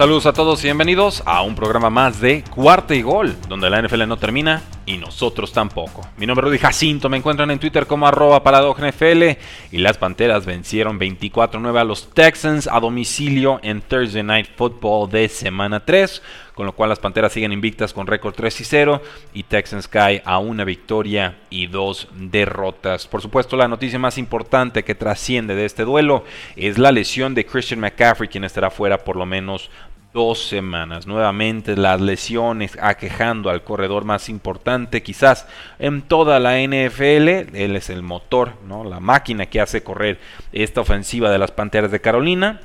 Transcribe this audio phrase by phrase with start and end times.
[0.00, 3.82] Saludos a todos y bienvenidos a un programa más de Cuarta y Gol, donde la
[3.82, 6.08] NFL no termina y nosotros tampoco.
[6.16, 9.22] Mi nombre es Rudy Jacinto, me encuentran en Twitter como arroba NFL
[9.70, 15.28] y las Panteras vencieron 24-9 a los Texans a domicilio en Thursday Night Football de
[15.28, 16.22] semana 3,
[16.54, 19.02] con lo cual las Panteras siguen invictas con récord 3 y 0
[19.34, 23.06] y Texans cae a una victoria y dos derrotas.
[23.06, 26.24] Por supuesto, la noticia más importante que trasciende de este duelo
[26.56, 29.70] es la lesión de Christian McCaffrey, quien estará fuera por lo menos
[30.12, 31.06] dos semanas.
[31.06, 35.46] Nuevamente las lesiones aquejando al corredor más importante quizás
[35.78, 37.54] en toda la NFL.
[37.56, 38.84] Él es el motor, ¿no?
[38.84, 40.18] la máquina que hace correr
[40.52, 42.60] esta ofensiva de las Panteras de Carolina.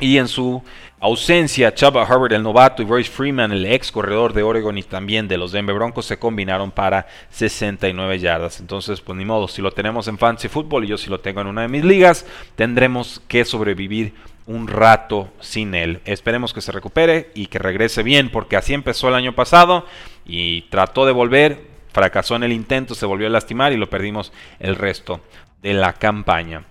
[0.00, 0.62] Y en su
[0.98, 5.28] ausencia, Chava Hubbard, el novato, y Royce Freeman, el ex corredor de Oregon y también
[5.28, 8.60] de los Denver Broncos, se combinaron para 69 yardas.
[8.60, 11.42] Entonces, pues ni modo, si lo tenemos en Fantasy Football y yo si lo tengo
[11.42, 12.24] en una de mis ligas,
[12.56, 14.14] tendremos que sobrevivir
[14.46, 16.00] un rato sin él.
[16.04, 19.86] Esperemos que se recupere y que regrese bien, porque así empezó el año pasado
[20.26, 24.32] y trató de volver, fracasó en el intento, se volvió a lastimar y lo perdimos
[24.58, 25.20] el resto
[25.62, 26.64] de la campaña.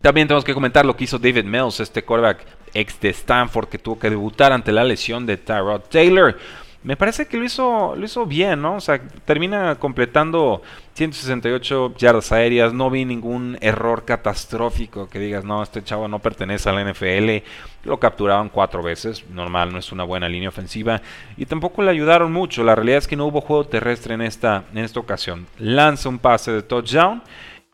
[0.00, 3.78] También tenemos que comentar lo que hizo David Mills, este quarterback ex de Stanford que
[3.78, 6.36] tuvo que debutar ante la lesión de Tyrod Taylor
[6.82, 8.76] me parece que lo hizo, lo hizo bien, ¿no?
[8.76, 10.62] O sea, termina completando
[11.00, 16.68] 168 yardas aéreas, no vi ningún error catastrófico que digas, no, este chavo no pertenece
[16.68, 17.42] a la NFL,
[17.84, 21.00] lo capturaban cuatro veces, normal, no es una buena línea ofensiva,
[21.38, 24.64] y tampoco le ayudaron mucho, la realidad es que no hubo juego terrestre en esta,
[24.72, 25.46] en esta ocasión.
[25.56, 27.22] Lanza un pase de touchdown,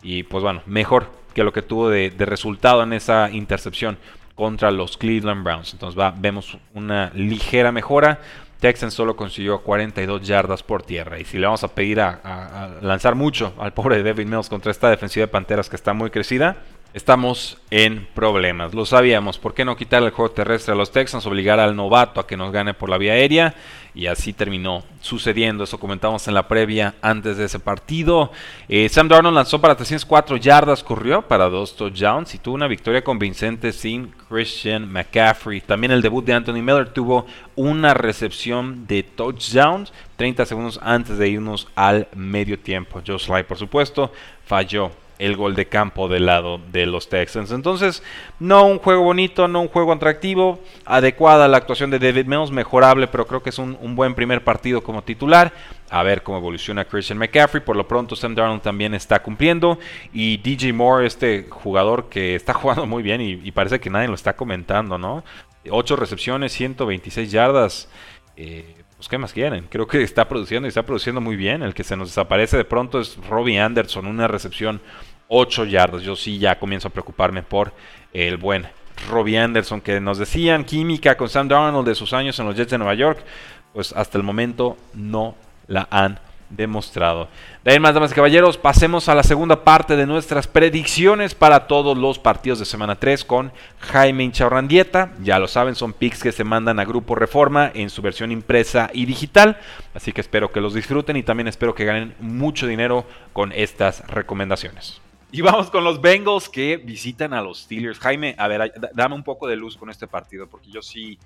[0.05, 3.99] y pues bueno, mejor que lo que tuvo de, resultado en esa intercepción
[4.37, 5.73] contra los Cleveland Browns.
[5.73, 8.21] Entonces vemos una ligera mejora
[8.61, 11.19] Texans solo consiguió 42 yardas por tierra.
[11.19, 14.91] Y si le vamos a pedir a, lanzar mucho al pobre David Mills contra esta
[14.91, 16.57] defensiva de Panteras que está muy crecida,
[16.97, 18.73] estamos en problemas.
[18.73, 19.37] Lo sabíamos.
[19.37, 21.27] ¿Por qué no quitar el juego terrestre a los Texans?
[21.27, 23.55] Obligar al novato a que nos gane por la vía aérea.
[23.95, 25.65] Y así terminó sucediendo.
[25.65, 28.33] Eso comentamos en la previa antes de ese partido.
[28.71, 33.05] Eh, Sam Darnold lanzó para 304 yardas, corrió para dos touchdowns y tuvo una victoria
[33.05, 35.61] convincente sin Christian McCaffrey.
[35.61, 41.29] También el debut de Anthony Miller tuvo una recepción de touchdowns 30 segundos antes de
[41.29, 43.03] irnos al medio tiempo.
[43.07, 44.11] Joe Sly, por supuesto,
[44.47, 47.51] falló el gol de campo del lado de los Texans.
[47.51, 48.03] Entonces,
[48.39, 53.07] no un juego bonito, no un juego atractivo, adecuada la actuación de David Mills, mejorable,
[53.07, 55.53] pero creo que es un, buen primer partido como titular.
[55.89, 57.63] A ver cómo evoluciona Christian McCaffrey.
[57.63, 59.79] Por lo pronto, Sam Darnold también está cumpliendo.
[60.13, 64.15] Y DJ Moore, este jugador que está jugando muy bien y, parece que nadie lo
[64.15, 65.25] está comentando, ¿no?
[65.69, 67.89] 8 recepciones, 126 yardas.
[68.37, 68.75] Eh,
[69.07, 69.69] pues, ¿qué más quieren?
[69.71, 71.63] Creo que está produciendo y está produciendo muy bien.
[71.63, 74.81] El que se nos desaparece de pronto es Robbie Anderson, una recepción
[75.29, 76.03] 8 yardas.
[76.03, 77.73] Yo sí ya comienzo a preocuparme por
[78.13, 78.67] el buen
[79.09, 82.73] Robbie Anderson, que nos decían química con Sam Darnold de sus años en los Jets
[82.73, 83.21] de Nueva York.
[83.73, 85.37] Pues hasta el momento no
[85.69, 86.19] la han
[86.51, 87.29] demostrado.
[87.65, 91.67] De ahí más, damas y caballeros, pasemos a la segunda parte de nuestras predicciones para
[91.67, 95.13] todos los partidos de semana 3 con Jaime Inchaurrandieta.
[95.23, 98.91] Ya lo saben, son picks que se mandan a Grupo Reforma en su versión impresa
[98.93, 99.59] y digital.
[99.95, 104.07] Así que espero que los disfruten y también espero que ganen mucho dinero con estas
[104.09, 105.01] recomendaciones.
[105.33, 107.99] Y vamos con los Bengals que visitan a los Steelers.
[107.99, 111.19] Jaime, a ver, dame un poco de luz con este partido, porque yo sí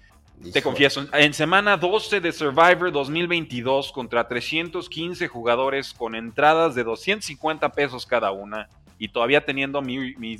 [0.53, 7.69] te confieso, en semana 12 de Survivor 2022 contra 315 jugadores con entradas de 250
[7.73, 8.69] pesos cada una
[8.99, 10.39] y todavía teniendo mi,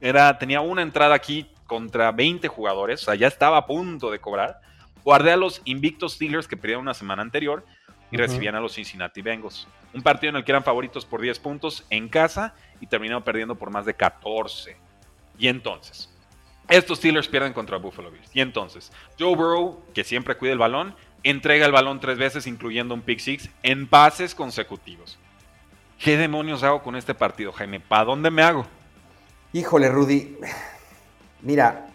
[0.00, 4.18] era, tenía una entrada aquí contra 20 jugadores, o sea, ya estaba a punto de
[4.20, 4.60] cobrar.
[5.04, 7.64] Guardé a los Invictus Steelers que perdieron una semana anterior
[8.10, 9.66] y recibían a los Cincinnati Bengals.
[9.92, 13.54] Un partido en el que eran favoritos por 10 puntos en casa y terminaron perdiendo
[13.54, 14.76] por más de 14.
[15.38, 16.12] Y entonces,
[16.68, 18.30] estos Steelers pierden contra Buffalo Bills.
[18.34, 22.94] Y entonces, Joe Burrow, que siempre cuida el balón, entrega el balón tres veces, incluyendo
[22.94, 25.18] un pick six, en pases consecutivos.
[25.98, 27.80] ¿Qué demonios hago con este partido, Jaime?
[27.80, 28.66] ¿Para dónde me hago?
[29.52, 30.36] Híjole, Rudy.
[31.42, 31.86] Mira,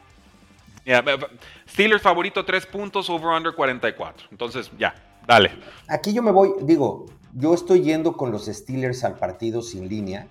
[1.69, 4.27] Steelers favorito 3 puntos, over-under 44.
[4.31, 4.95] Entonces, ya,
[5.27, 5.51] dale.
[5.87, 10.27] Aquí yo me voy, digo, yo estoy yendo con los Steelers al partido sin línea,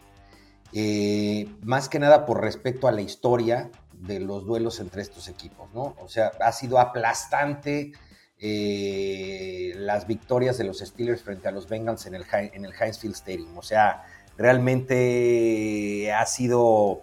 [0.73, 3.71] eh, más que nada por respecto a la historia
[4.07, 5.95] de los duelos entre estos equipos, ¿no?
[6.01, 7.93] O sea, ha sido aplastante
[8.39, 12.99] eh, las victorias de los Steelers frente a los Bengals en el, en el Heinz
[12.99, 13.59] Field Stadium.
[13.59, 14.05] O sea,
[14.37, 17.03] realmente ha sido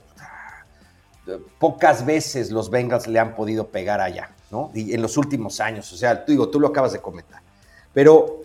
[1.60, 4.72] pocas veces los Bengals le han podido pegar allá, ¿no?
[4.74, 7.42] Y en los últimos años, o sea, tú digo, tú lo acabas de comentar.
[7.94, 8.44] Pero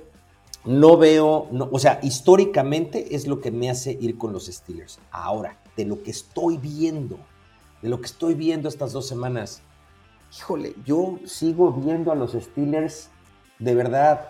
[0.65, 4.99] no veo, o sea, históricamente es lo que me hace ir con los Steelers.
[5.11, 7.19] Ahora, de lo que estoy viendo,
[7.83, 9.61] de lo que estoy viendo estas dos semanas,
[10.37, 13.11] híjole, yo sigo viendo a los Steelers
[13.59, 14.29] de verdad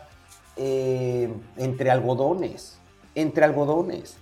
[0.57, 2.79] eh, entre algodones,
[3.15, 4.17] entre algodones.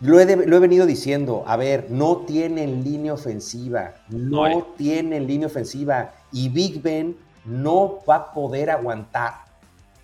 [0.00, 6.50] Lo he, venido diciendo, a ver, no tienen línea ofensiva, no, tienen línea ofensiva y
[6.50, 9.46] Big Ben no va a poder aguantar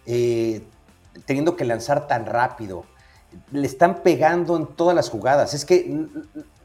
[0.07, 0.63] eh,
[1.27, 2.87] teniendo que lanzar tan rápido.
[3.51, 5.53] Le están pegando en todas las jugadas.
[5.53, 6.07] Es que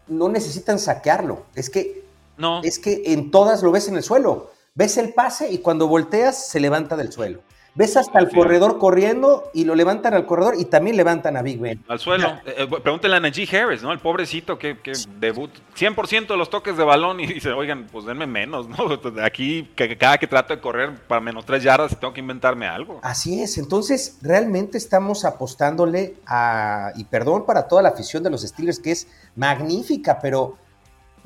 [0.07, 1.45] no necesitan saquearlo.
[1.55, 2.03] Es que,
[2.37, 2.61] no.
[2.63, 4.51] es que en todas lo ves en el suelo.
[4.75, 7.41] Ves el pase y cuando volteas se levanta del suelo.
[7.77, 11.59] Ves hasta el corredor corriendo y lo levantan al corredor y también levantan a Big
[11.59, 11.83] Ben.
[11.87, 12.29] Al suelo.
[12.43, 13.91] Eh, eh, pregúntele a Najee Harris, ¿no?
[13.91, 15.51] El pobrecito que, que debut.
[15.77, 18.77] 100% de los toques de balón y dice, oigan, pues denme menos, ¿no?
[19.23, 22.99] Aquí, que, cada que trato de correr para menos tres yardas, tengo que inventarme algo.
[23.03, 23.59] Así es.
[23.59, 26.93] Entonces, realmente estamos apostándole a.
[26.95, 30.57] Y perdón para toda la afición de los Steelers, que es magnífica, pero,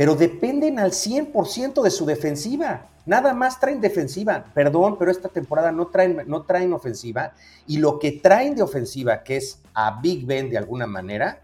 [0.02, 2.88] pero dependen al 100% de su defensiva.
[3.06, 7.34] Nada más traen defensiva, perdón, pero esta temporada no traen, no traen ofensiva.
[7.68, 11.40] Y lo que traen de ofensiva, que es a Big Ben de alguna manera,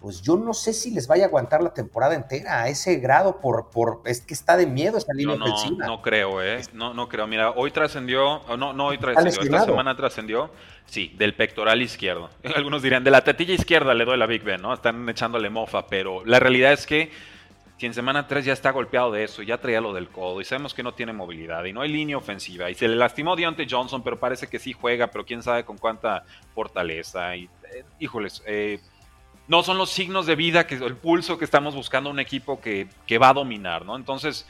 [0.00, 3.42] pues yo no sé si les vaya a aguantar la temporada entera a ese grado
[3.42, 5.86] por, por es que está de miedo esta línea no, ofensiva.
[5.86, 6.62] No creo, eh.
[6.72, 7.26] No, no creo.
[7.26, 10.48] Mira, hoy trascendió, no, no hoy trascendió, esta semana trascendió,
[10.86, 12.30] sí, del pectoral izquierdo.
[12.56, 14.72] Algunos dirían, de la tetilla izquierda le doy la Big Ben, ¿no?
[14.72, 17.10] Están echándole mofa, pero la realidad es que
[17.82, 20.44] si en semana 3 ya está golpeado de eso, ya traía lo del codo y
[20.44, 23.66] sabemos que no tiene movilidad y no hay línea ofensiva y se le lastimó Deontay
[23.68, 26.22] Johnson, pero parece que sí juega, pero quién sabe con cuánta
[26.54, 27.34] fortaleza.
[27.34, 27.48] Eh,
[27.98, 28.78] híjoles, eh,
[29.48, 32.86] no son los signos de vida, que el pulso que estamos buscando un equipo que,
[33.20, 33.96] va a dominar, ¿no?
[33.96, 34.46] Entonces,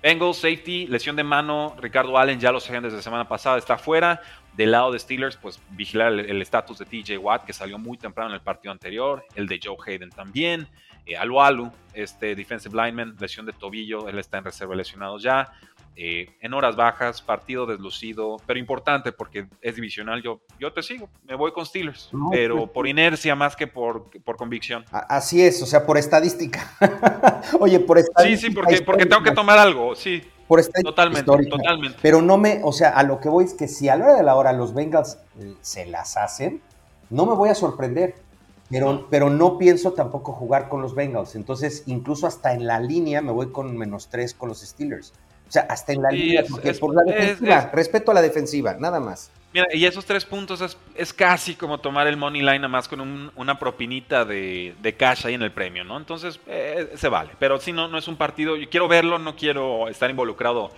[0.00, 4.22] Bengals, safety, lesión de mano, Ricardo Allen ya lo sabían desde semana pasada, está fuera.
[4.56, 8.30] Del lado de Steelers, pues vigilar el estatus de TJ Watt, que salió muy temprano
[8.30, 10.68] en el partido anterior, el de Joe Hayden también.
[11.10, 15.50] Eh, Alu Alu, este defensive lineman, lesión de tobillo, él está en reserva lesionado ya.
[15.96, 20.22] Eh, en horas bajas, partido deslucido, pero importante porque es divisional.
[20.22, 24.08] Yo, yo te sigo, me voy con Steelers, pero pues, por inercia más que por,
[24.22, 24.84] por convicción.
[24.92, 26.72] Así es, o sea, por estadística.
[27.58, 28.40] Oye, por estadística.
[28.40, 30.22] Sí, sí, porque, porque tengo que tomar algo, sí.
[30.46, 31.98] Por estadística totalmente, totalmente.
[32.00, 34.14] Pero no me, o sea, a lo que voy es que si a la hora
[34.14, 36.62] de la hora los Bengals eh, se las hacen,
[37.10, 38.14] no me voy a sorprender.
[38.70, 41.34] Pero, pero no pienso tampoco jugar con los Bengals.
[41.34, 45.12] Entonces, incluso hasta en la línea me voy con menos tres con los Steelers.
[45.48, 49.00] O sea, hasta en la línea, porque por la defensiva, respeto a la defensiva, nada
[49.00, 49.32] más.
[49.52, 52.86] Mira, y esos tres puntos es, es casi como tomar el money line nada más
[52.86, 55.96] con una propinita de, de, cash ahí en el premio, ¿no?
[55.96, 57.30] Entonces, eh, se vale.
[57.40, 60.70] Pero si no, no es un partido, yo quiero verlo, no quiero estar involucrado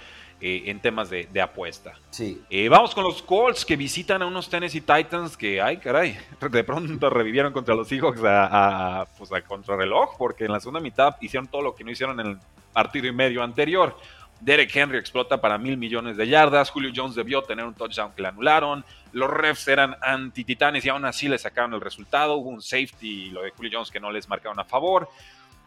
[0.44, 1.92] eh, en temas de, apuesta.
[2.10, 2.42] Sí.
[2.50, 6.18] Eh, vamos con los Colts que visitan a unos Tennessee Titans que, ay, caray,
[6.50, 11.14] de pronto revivieron contra los Seahawks a, pues a contrarreloj, porque en la segunda mitad
[11.20, 12.38] hicieron todo lo que no hicieron en el
[12.72, 13.96] partido y medio anterior.
[14.40, 16.70] Derek Henry explota para mil millones de yardas.
[16.70, 18.84] Julio Jones debió tener un touchdown que le anularon.
[19.12, 22.34] Los refs eran anti-titanes y aún así le sacaron el resultado.
[22.34, 25.08] Hubo un safety, lo de Julio Jones, que no les marcaron a favor.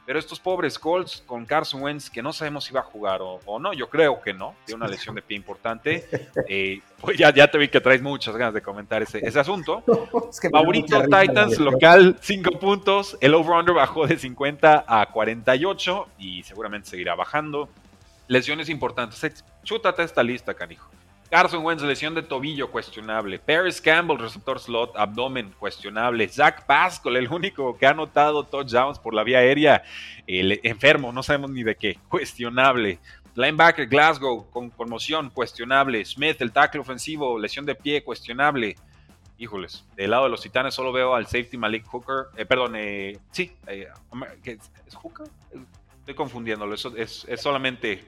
[0.05, 3.59] Pero estos pobres Colts con Carson Wentz, que no sabemos si va a jugar o,
[3.59, 6.05] no, yo creo que no, tiene una lesión de pie importante.
[6.47, 9.83] Eh, pues ya, ya te vi que traes muchas ganas de comentar ese, ese asunto.
[10.51, 13.17] Maurito Titans local, 5 puntos.
[13.19, 17.69] El over-under bajó de 50 a 48 y seguramente seguirá bajando.
[18.27, 19.43] Lesiones importantes.
[19.63, 20.89] Chútate esta lista, canijo.
[21.29, 23.39] Carson Wentz, lesión de tobillo cuestionable.
[23.39, 26.27] Paris Campbell, receptor slot, abdomen cuestionable.
[26.29, 29.83] Zach Pascal, el único que ha anotado touchdowns por la vía aérea,
[30.27, 32.99] el enfermo, no sabemos ni de qué, cuestionable.
[33.33, 36.05] Linebacker Glasgow con conmoción, cuestionable.
[36.05, 38.75] Smith, el tackle ofensivo, lesión de pie, cuestionable.
[39.37, 42.27] Híjoles, del lado de los titanes solo veo al safety Malik Hooker.
[42.37, 43.87] Eh, perdón, eh, sí, eh,
[44.45, 45.27] ¿es Hooker?
[45.99, 48.05] Estoy confundiéndolo, es, es solamente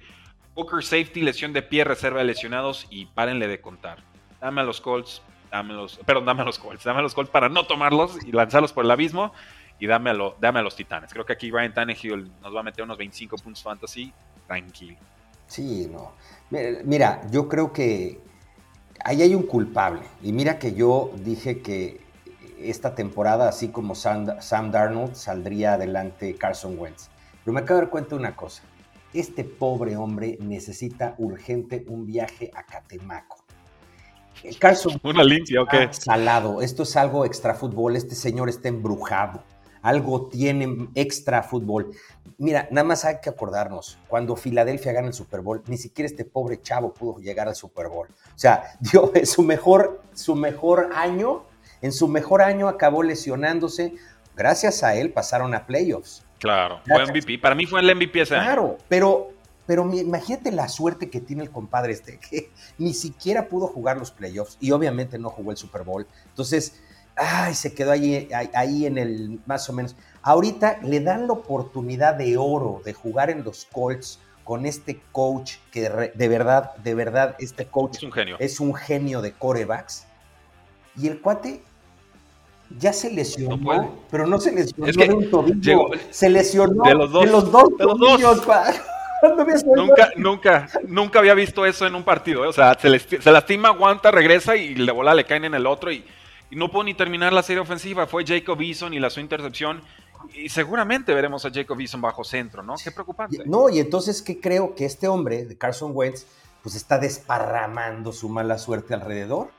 [0.58, 4.00] Booker safety, lesión de pie, reserva de lesionados y párenle de contar.
[4.42, 5.22] Dame a los Colts,
[5.52, 8.32] dame los, perdón, dame a los Colts, dame a los Colts para no tomarlos y
[8.32, 9.32] lanzarlos por el abismo
[9.78, 11.14] y dame a, a los Titanes.
[11.14, 14.12] Creo que aquí Ryan Tannehill nos va a meter unos 25 puntos fantasy,
[14.48, 14.98] tranquilo.
[15.46, 16.14] Sí, no.
[16.50, 18.20] Mira, yo creo que
[19.04, 20.02] ahí hay un culpable.
[20.24, 22.02] Y mira que yo dije que
[22.60, 24.26] esta temporada, así como Sam,
[24.72, 27.10] Darnold, saldría adelante Carson Wentz.
[27.46, 28.64] Pero me acabo de dar cuenta de una cosa.
[29.14, 33.38] Este pobre hombre necesita urgente un viaje a Catemaco.
[34.60, 35.92] Carson Una limpia, ok.
[35.92, 36.62] Salado.
[36.62, 37.96] Esto es algo extra fútbol.
[37.96, 39.44] Este señor está embrujado.
[39.82, 41.92] Algo tiene extra fútbol.
[42.38, 46.24] Mira, nada más hay que acordarnos, cuando Filadelfia gana el Super Bowl, ni siquiera este
[46.24, 48.08] pobre chavo pudo llegar al Super Bowl.
[48.08, 51.46] O sea, dio su mejor, su mejor año,
[51.82, 53.96] en su mejor año acabó lesionándose.
[54.36, 56.27] Gracias a él pasaron a playoffs.
[56.40, 57.40] Claro, fue MVP.
[57.40, 59.32] Para mí fue el MVP ese Claro, pero,
[59.66, 64.12] pero imagínate la suerte que tiene el compadre este, que ni siquiera pudo jugar los
[64.12, 66.08] playoffs y obviamente no jugó el Super Bowl.
[66.28, 66.82] Entonces,
[67.16, 69.96] ay, se quedó ahí, ahí en el más o menos.
[70.22, 75.56] Ahorita le dan la oportunidad de oro de jugar en los Colts con este coach
[75.72, 80.08] que de verdad, de verdad, este coach es un genio, es un genio de corebacks.
[80.96, 81.62] Y el cuate
[82.78, 87.26] ya se lesionó, pero no se lesionó de un tobillo, se lesionó de los dos,
[87.26, 88.42] de los dos, tobillos,
[89.76, 92.46] nunca, nunca, nunca había visto eso en un partido.
[92.46, 92.48] ¿eh?
[92.48, 95.92] O sea, se, se, lastima, aguanta, regresa y le bola le caen en el otro
[95.92, 96.04] y
[96.50, 98.08] y no pudo ni terminar la serie ofensiva.
[98.08, 99.82] Fue Jacob Eason y la su intercepción.
[100.34, 102.76] Y seguramente veremos a Jacob Eason bajo centro, ¿no?
[102.82, 103.44] Qué preocupante.
[103.46, 104.76] No, y entonces, ¿qué creo?
[104.76, 106.26] Que este hombre, de Carson Wentz,
[106.64, 109.50] pues está desparramando su mala suerte alrededor.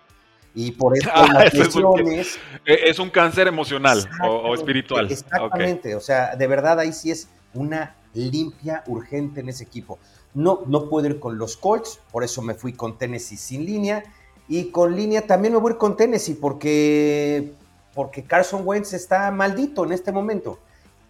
[0.59, 2.37] Y por eso ah, las lesiones...
[2.67, 5.09] E, es, un, cáncer emocional o, espiritual.
[5.09, 10.01] Exactamente, o sea, de verdad ahí sí es una limpia urgente en ese equipo.
[10.35, 14.03] No, no puedo ir con los Colts, por eso me fui con Tennessee sin línea
[14.49, 17.53] y con línea también me voy a ir con Tennessee porque,
[17.95, 20.59] porque Carson Wentz está maldito en este momento.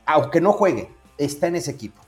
[0.04, 2.02] Aunque no juegue, está en ese equipo.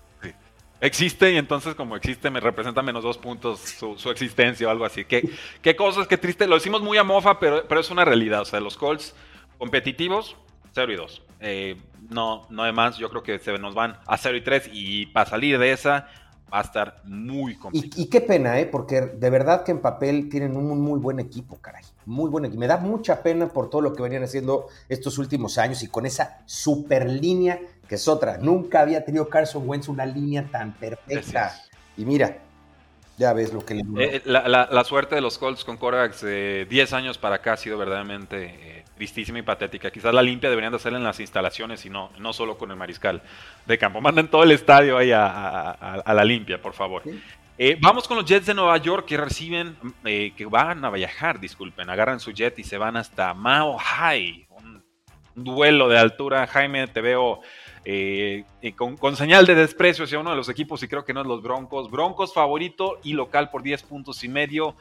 [0.81, 5.05] Existe y entonces como existe me representa menos dos puntos su, existencia o algo así.
[5.05, 5.29] ¿Qué,
[5.61, 6.47] qué cosas, qué triste.
[6.47, 8.41] Lo decimos muy a mofa, pero, pero es una realidad.
[8.41, 9.15] O sea, los Colts
[9.59, 10.37] competitivos,
[10.73, 11.23] 0 y 2.
[11.41, 11.77] Eh,
[12.09, 12.97] no, no hay más.
[12.97, 16.09] Yo creo que se nos van a 0 y 3 y para salir de esa
[16.53, 18.03] va a estar muy complicado.
[18.03, 18.67] Y, qué pena, ¿eh?
[18.67, 21.85] Porque de verdad que en papel tienen un muy buen equipo, caray.
[22.07, 22.61] Muy buen equipo.
[22.61, 26.07] Me da mucha pena por todo lo que venían haciendo estos últimos años y con
[26.07, 28.39] esa super línea que es otra.
[28.39, 31.53] Nunca había tenido Carson Wentz una línea tan perfecta.
[31.97, 32.39] Y mira,
[33.19, 36.93] ya ves lo que le eh, la, suerte de los Colts con Corax de 10
[36.95, 39.91] años para acá ha sido verdaderamente eh, tristísima y patética.
[39.91, 42.77] Quizás la limpia deberían de hacerla en las instalaciones y no, no solo con el
[42.77, 43.23] mariscal
[43.65, 44.03] de campo.
[44.03, 47.03] Manden todo el estadio ahí a, la limpia, por favor.
[47.57, 51.89] Eh, vamos con los Jets de Nueva York que reciben, que van a viajar, disculpen,
[51.89, 54.47] agarran su jet y se van hasta Mao High.
[54.51, 54.85] Un,
[55.37, 56.47] un duelo de altura.
[56.47, 57.41] Jaime, te veo
[57.87, 58.45] eh,
[58.77, 61.43] con, señal de desprecio hacia uno de los equipos y creo que no es los
[61.43, 61.91] Broncos.
[61.91, 64.77] Broncos favorito y local por 10 puntos y medio.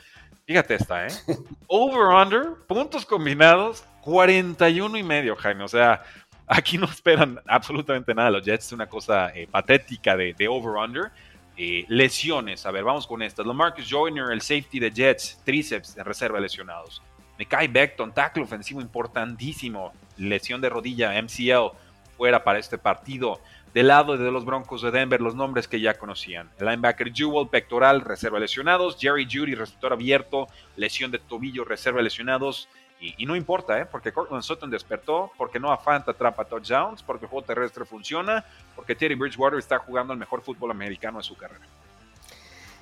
[0.46, 1.12] Fíjate esta, ¿eh?
[1.68, 5.64] Over-under, puntos combinados, 41 y medio, Jaime.
[5.64, 6.04] O sea,
[6.48, 8.68] aquí no esperan absolutamente nada los Jets.
[8.68, 11.12] Es una cosa eh, patética de, over-under.
[11.58, 13.46] Eh, lesiones, a ver, vamos con estas.
[13.46, 17.02] Lamarcus Joyner, el safety de Jets, tríceps de reserva lesionados.
[17.38, 21.78] Mekai Beckton, tackle ofensivo importantísimo, lesión de rodilla, MCL
[22.18, 23.40] fuera para este partido.
[23.74, 26.50] Del lado de los Broncos de Denver, los nombres que ya conocían.
[26.60, 28.98] Linebacker Jewel, pectoral, reserva lesionados.
[29.00, 32.68] Jerry Judy, receptor abierto, lesión de tobillo, reserva lesionados.
[33.02, 33.86] Y, no importa, ¿eh?
[33.86, 38.44] porque Cortland Sutton despertó, porque Noah Fant atrapa touchdowns, porque el juego terrestre funciona,
[38.76, 41.66] porque Terry Bridgewater está jugando el mejor fútbol americano de su carrera.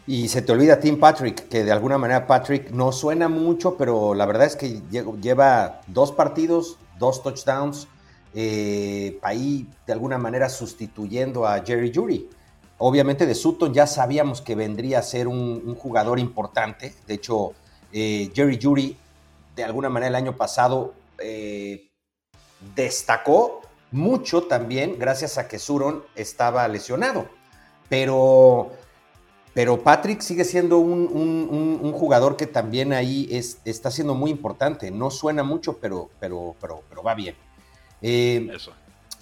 [0.07, 4.15] Y se te olvida Tim Patrick, que de alguna manera Patrick no suena mucho, pero
[4.15, 4.81] la verdad es que
[5.21, 7.87] lleva dos partidos, dos touchdowns,
[8.33, 12.27] eh, ahí de alguna manera sustituyendo a Jerry Judy.
[12.79, 16.95] Obviamente de Sutton ya sabíamos que vendría a ser un, jugador importante.
[17.05, 17.51] De hecho,
[17.91, 18.95] eh, Jerry Judy
[19.57, 21.89] de alguna manera el año pasado eh,
[22.75, 23.61] destacó
[23.91, 27.27] mucho también gracias a que Suron estaba lesionado.
[27.89, 28.69] Pero,
[29.55, 34.91] pero Patrick sigue siendo un, jugador que también ahí es, está siendo muy importante.
[34.91, 37.35] No suena mucho, pero, pero, pero, pero va bien.
[38.03, 38.73] Eh, Eso.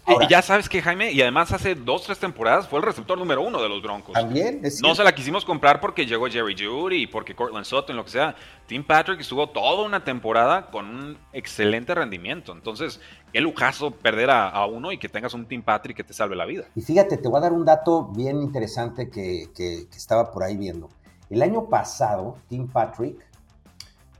[0.07, 3.41] Y ya sabes que Jaime, y además hace dos, tres temporadas fue el receptor número
[3.41, 4.13] uno de los Broncos.
[4.13, 4.61] También.
[4.81, 8.11] no se la quisimos comprar porque llegó Jerry Judy y porque Cortland Sutton, lo que
[8.11, 8.35] sea.
[8.67, 12.51] Tim Patrick estuvo toda una temporada con un excelente rendimiento.
[12.51, 12.99] Entonces,
[13.33, 16.45] qué lujazo perder a, uno y que tengas un Tim Patrick que te salve la
[16.45, 16.65] vida.
[16.75, 20.57] Y fíjate, te voy a dar un dato bien interesante que, que estaba por ahí
[20.57, 20.89] viendo.
[21.29, 23.17] El año pasado, Tim Patrick,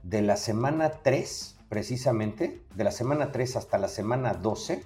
[0.02, 4.84] de la semana 3 precisamente, de la semana 3 hasta la semana 12,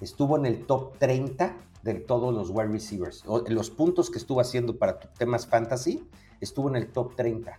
[0.00, 3.24] estuvo en el top 30 de todos los wide receivers.
[3.48, 6.04] los puntos que estuvo haciendo para temas fantasy,
[6.40, 7.58] estuvo en el top 30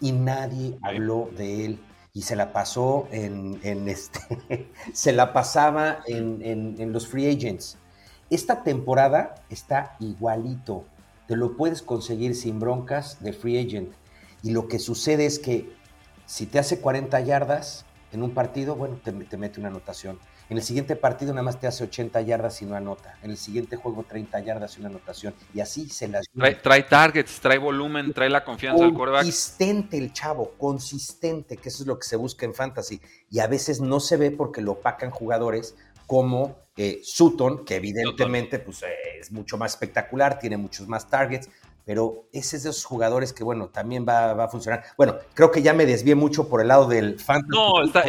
[0.00, 1.80] y nadie habló de él.
[2.14, 7.78] Y se la pasó en, este, se la pasaba en, en los free agents.
[8.30, 10.84] Esta temporada está igualito.
[11.26, 13.92] Te lo puedes conseguir sin broncas de free agent.
[14.42, 15.72] Y lo que sucede es que
[16.26, 20.18] si te hace 40 yardas en un partido, bueno, te, mete una anotación.
[20.50, 23.18] En el siguiente partido nada más te hace 80 yardas y no anota.
[23.22, 25.34] En el siguiente juego 30 yardas y una anotación.
[25.52, 26.24] Y así se las...
[26.62, 29.24] Trae, targets, trae volumen, trae la confianza del quarterback.
[29.24, 33.00] Consistente el chavo, consistente, que eso es lo que se busca en fantasy.
[33.30, 35.76] Y a veces no se ve porque lo opacan jugadores
[36.06, 38.82] como eh, Sutton, que evidentemente pues,
[39.20, 41.50] es mucho más espectacular, tiene muchos más targets,
[41.88, 44.84] pero ese es de esos jugadores que, bueno, también va, a funcionar.
[44.98, 47.48] Bueno, creo que ya me desvié mucho por el lado del fantasy.
[47.48, 48.04] No, está,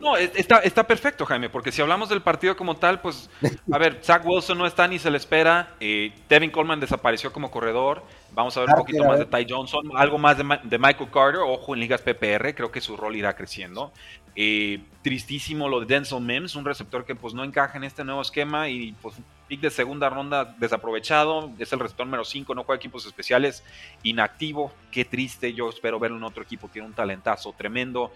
[0.00, 3.28] no está, está, perfecto, Jaime, porque si hablamos del partido como tal, pues,
[3.70, 7.50] a ver, Zach Wilson no está ni se le espera, eh, Devin Coleman desapareció como
[7.50, 11.10] corredor, vamos a ver un poquito más de Ty Johnson, algo más de, de, Michael
[11.12, 13.92] Carter, ojo en ligas PPR, creo que su rol irá creciendo.
[14.36, 18.22] Eh, tristísimo lo de Denzel Mims, un receptor que pues no encaja en este nuevo
[18.22, 19.16] esquema y pues
[19.48, 23.64] pick de segunda ronda desaprovechado, es el receptor número 5, no juega equipos especiales,
[24.02, 28.12] inactivo, qué triste, yo espero verlo en otro equipo, tiene un talentazo tremendo,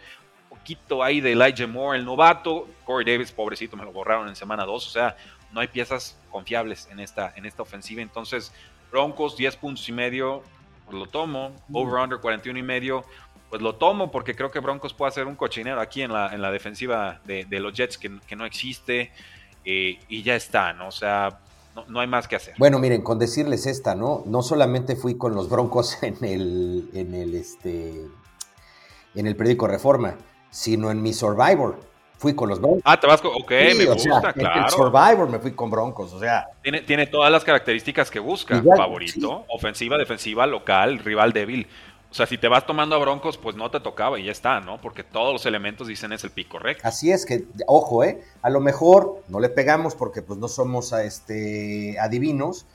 [0.48, 4.64] poquito ahí de Elijah Moore, el novato, Corey Davis, pobrecito, me lo borraron en semana
[4.64, 5.16] 2, o sea,
[5.50, 8.52] no hay piezas confiables en esta, en esta ofensiva, entonces
[8.90, 10.42] Broncos 10 puntos y medio,
[10.84, 11.76] pues lo tomo, mm.
[11.76, 13.04] over-under 41 y medio,
[13.52, 16.40] pues lo tomo porque creo que Broncos puede hacer un cochinero aquí en la, en
[16.40, 19.12] la defensiva de, los Jets que, no existe
[19.64, 20.88] eh, y ya está, ¿no?
[20.88, 21.38] O sea,
[21.88, 22.54] no, hay más que hacer.
[22.58, 24.22] Bueno, miren, con decirles esta, ¿no?
[24.26, 28.06] No solamente fui con los Broncos en el, en el, este,
[29.14, 30.14] en el periódico Reforma,
[30.50, 31.80] sino en mi Survivor.
[32.18, 32.82] Fui con los Broncos.
[32.84, 33.32] Ah, te vas con.
[33.34, 34.60] Ok, me gusta, claro.
[34.60, 36.46] En el Survivor me fui con Broncos, o sea.
[36.62, 38.62] Tiene, tiene todas las características que busca.
[38.62, 41.66] Favorito, ofensiva, defensiva, local, rival débil.
[42.12, 44.60] O sea, si te vas tomando a Broncos, pues no te tocaba y ya está,
[44.60, 44.78] ¿no?
[44.82, 46.86] Porque todos los elementos dicen es el pico correcto.
[46.86, 48.22] Así es que, ojo, ¿eh?
[48.42, 52.66] A lo mejor no le pegamos porque pues no somos a este, adivinos,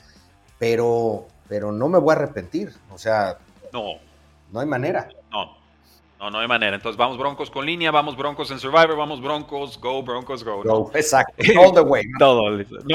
[0.58, 2.74] pero, pero no me voy a arrepentir.
[2.92, 3.38] O sea,
[3.72, 4.00] no.
[4.50, 5.08] No hay manera.
[5.30, 5.56] No,
[6.18, 6.74] no, no hay manera.
[6.74, 10.62] Entonces vamos Broncos con línea, vamos Broncos en Survivor, vamos Broncos, go, Broncos, go.
[10.62, 11.34] Go, exacto.
[11.58, 12.04] All the way.
[12.18, 12.50] Todo.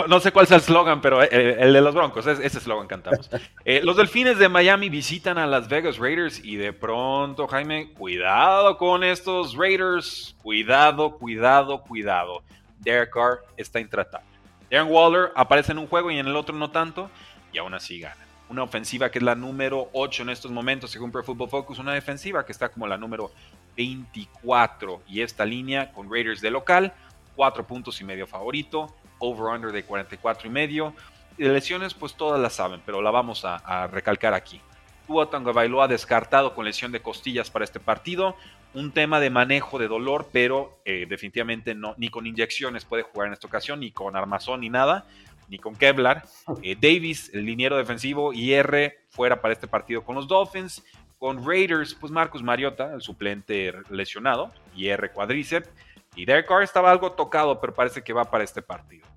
[0.08, 3.30] No, sé cuál es el slogan, pero eh, el de los Broncos, ese slogan cantamos.
[3.66, 8.78] Eh, los Delfines de Miami visitan a Las Vegas Raiders y de pronto, Jaime, cuidado
[8.78, 10.36] con estos Raiders.
[10.44, 12.44] Cuidado, cuidado, cuidado.
[12.80, 14.28] Derek Carr está intratable.
[14.70, 17.10] Darren Waller aparece en un juego y en el otro no tanto,
[17.54, 21.12] y aún así gana una ofensiva que es la número 8 en estos momentos, según
[21.12, 23.32] Pro Football Focus, una defensiva que está como la número
[23.76, 25.02] 24.
[25.08, 26.94] Y esta línea con Raiders de local,
[27.36, 30.94] 4 puntos y medio favorito, over-under de 44 y medio.
[31.38, 34.62] De lesiones, pues todas las saben, pero la vamos a, recalcar aquí.
[35.08, 38.36] Tua ha descartado con lesión de costillas para este partido.
[38.74, 43.28] Un tema de manejo de dolor, pero eh, definitivamente no, ni con inyecciones puede jugar
[43.28, 45.06] en esta ocasión, ni con armazón ni nada
[45.50, 46.24] ni con Kevlar.
[46.62, 50.84] Eh, Davis, el liniero defensivo, y R fuera para este partido con los Dolphins.
[51.20, 55.70] Con Raiders, pues Marcus Mariota, el suplente lesionado, y R cuadríceps.
[56.16, 59.08] Y Derek Carr estaba algo tocado, pero parece que va para este partido.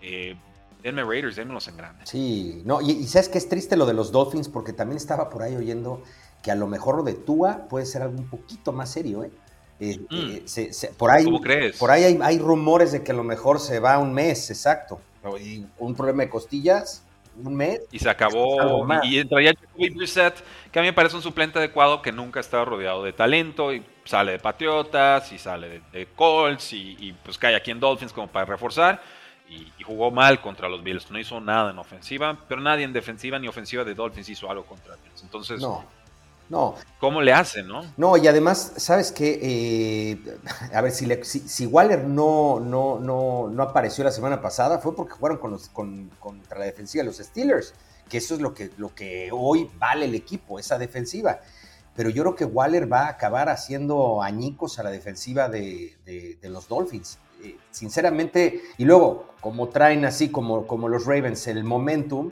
[0.00, 0.36] Eh,
[0.82, 2.06] denme Raiders, denme los en grande.
[2.06, 5.42] Sí, no, y, sabes que es triste lo de los Dolphins, porque también estaba por
[5.42, 6.02] ahí oyendo
[6.42, 9.30] que a lo mejor lo de Tua puede ser algo un poquito más serio, ¿eh?
[9.80, 10.96] eh, mm.
[10.96, 11.78] por ahí, ¿Cómo crees?
[11.78, 15.00] Por ahí hay, hay, rumores de que a lo mejor se va un mes, exacto
[15.40, 17.04] y un problema de costillas,
[17.36, 17.80] un mes.
[17.90, 18.86] Y se acabó.
[19.04, 22.64] Y, entraría Jacoby Brissett, que a mí me parece un suplente adecuado que nunca estado
[22.64, 27.70] rodeado de talento y sale de Patriotas y sale de, Colts y, pues cae aquí
[27.70, 29.02] en Dolphins como para reforzar.
[29.48, 31.10] Y, jugó mal contra los Bills.
[31.10, 34.64] No hizo nada en ofensiva, pero nadie en defensiva ni ofensiva de Dolphins hizo algo
[34.64, 35.22] contra Bills.
[35.22, 35.84] Entonces, no.
[36.48, 36.74] No.
[37.00, 37.82] ¿Cómo le hacen, no?
[37.96, 39.38] No, y además, ¿sabes qué?
[39.42, 40.38] Eh,
[40.74, 45.14] a ver, si, si, Waller no, no, no, no, apareció la semana pasada, fue porque
[45.14, 47.74] jugaron con los, con, contra la defensiva de los Steelers,
[48.08, 51.40] que eso es lo que, lo que hoy vale el equipo, esa defensiva.
[51.96, 56.48] Pero yo creo que Waller va a acabar haciendo añicos a la defensiva de, de,
[56.50, 57.18] los Dolphins.
[57.42, 62.30] Eh, sinceramente, y luego, como traen así como, como los Ravens el momentum,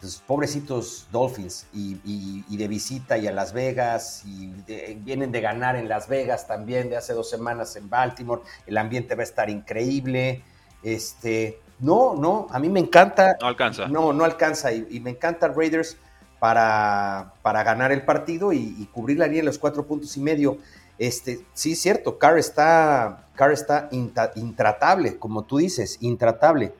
[0.00, 4.48] pues, pobrecitos Dolphins y, de visita y a Las Vegas y
[4.96, 9.14] vienen de ganar en Las Vegas también de hace dos semanas en Baltimore, el ambiente
[9.14, 10.42] va a estar increíble,
[10.82, 13.36] este, no, no, a mí me encanta.
[13.40, 13.88] No alcanza.
[13.88, 15.96] No, no alcanza y, me encanta Raiders
[16.38, 20.58] para, para ganar el partido y, cubrir la línea de los cuatro puntos y medio.
[20.98, 26.72] Este, sí, es cierto, Carr está, Carr está intratable, como tú dices, intratable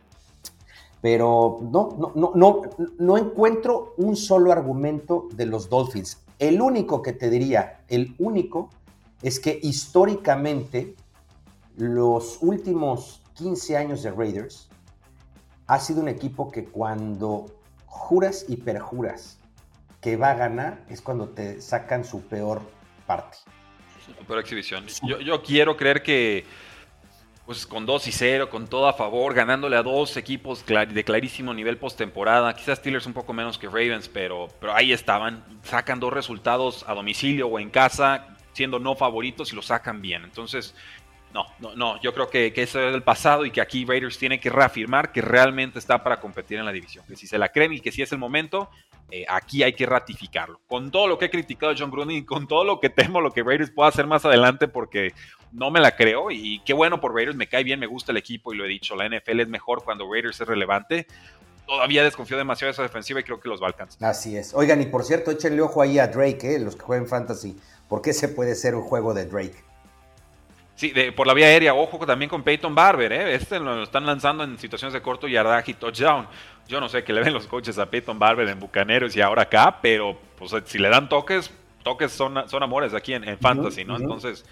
[1.07, 2.63] Pero no, no, no, no,
[2.99, 6.21] no encuentro un solo argumento de los Dolphins.
[6.41, 8.71] El único que te diría, el único,
[9.23, 10.97] es que históricamente
[11.77, 14.69] los últimos 15 años de Raiders
[15.69, 17.47] ha sido un equipo que cuando
[17.87, 19.39] juras y perjuras
[20.01, 22.63] que va a ganar es cuando te sacan su peor
[23.07, 23.39] parte.
[24.27, 24.85] Peor exhibición.
[25.05, 26.45] Yo, yo quiero creer que
[27.47, 31.55] pues con 2 y 0, con todo a favor, ganándole a dos equipos de clarísimo
[31.55, 32.53] nivel postemporada.
[32.55, 35.45] Quizás Steelers un poco menos que Ravens, pero, pero ahí estaban.
[35.63, 40.25] Sacan dos resultados a domicilio o en casa, siendo no favoritos y lo sacan bien.
[40.25, 40.75] Entonces,
[41.33, 42.01] no, no, no.
[42.01, 45.21] Yo creo que, eso es el pasado y que aquí Raiders tiene que reafirmar que
[45.21, 47.05] realmente está para competir en la división.
[47.07, 48.71] Que si se la creen y que si es el momento,
[49.11, 50.61] eh, aquí hay que ratificarlo.
[50.67, 53.33] Con todo lo que he criticado a John Gruden con todo lo que temo lo
[53.33, 55.13] que Raiders pueda hacer más adelante, porque
[55.53, 56.31] no me la creo.
[56.31, 58.69] Y qué bueno por Raiders, me cae bien, me gusta el equipo y lo he
[58.69, 58.97] dicho.
[58.97, 61.07] La NFL es mejor cuando Raiders es relevante.
[61.67, 63.75] Todavía desconfío demasiado de esa defensiva y creo que los va.
[64.01, 64.55] Así es.
[64.55, 67.57] Oigan, y por cierto, échenle ojo ahí a Drake, eh, los que juegan Fantasy.
[67.89, 69.67] ¿Por qué se puede ser un juego de Drake?
[70.77, 73.35] Sí, por la vía aérea, ojo también con Peyton Barber, ¿eh?
[73.35, 76.29] este lo están lanzando en situaciones de corto yardaje y touchdown.
[76.69, 79.43] Yo no sé qué le ven los coaches a Peyton Barber en Bucaneros y ahora
[79.43, 81.51] acá, pero pues, si le dan toques,
[81.83, 83.97] toques son, son amores aquí en, Fantasy, ¿no?
[83.97, 84.45] Entonces,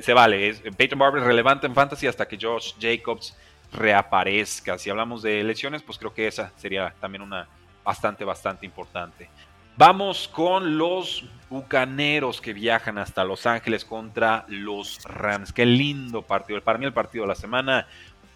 [0.00, 0.48] se vale.
[0.48, 3.36] Es, Peyton Barber es relevante en Fantasy hasta que Josh Jacobs
[3.72, 4.78] reaparezca.
[4.78, 7.48] Si hablamos de lesiones, pues creo que esa sería también una
[7.82, 9.28] bastante, bastante importante.
[9.76, 15.52] Vamos con los Bucaneros que viajan hasta Los Ángeles contra los Rams.
[15.52, 16.62] Qué lindo partido.
[16.62, 17.88] Para mí el partido de la semana.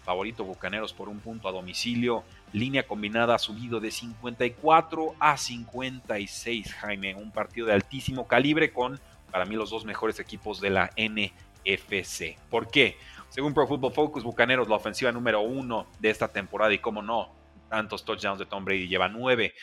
[0.03, 2.25] Favorito Bucaneros por un punto a domicilio.
[2.51, 7.15] Línea combinada ha subido de 54 a 56, Jaime.
[7.15, 8.99] Un partido de altísimo calibre con,
[9.31, 12.37] para mí, los dos mejores equipos de la NFC.
[12.49, 12.97] ¿Por qué?
[13.29, 17.31] Según Pro Football Focus, Bucaneros, la ofensiva número uno de esta temporada y, como no,
[17.69, 19.53] tantos touchdowns de Tom Brady, lleva nueve.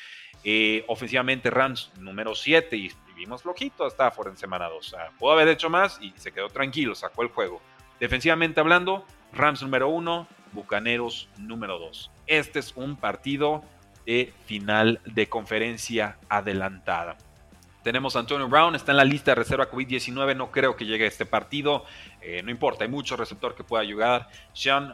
[0.45, 4.79] Eh, ofensivamente Rams número 7 y vimos flojito a Stafford semana 2.
[4.79, 7.61] O sea, pudo haber hecho más y se quedó tranquilo, sacó el juego.
[7.99, 12.11] Defensivamente hablando, Rams número 1, Bucaneros número 2.
[12.27, 13.65] Este es un partido
[14.05, 17.17] de final de conferencia adelantada.
[17.87, 21.09] Tenemos Antonio Brown, está en la lista de reserva COVID-19, no creo que llegue a
[21.09, 21.85] este partido,
[22.21, 24.29] eh, no importa, hay mucho receptor que pueda ayudar.
[24.53, 24.93] Sean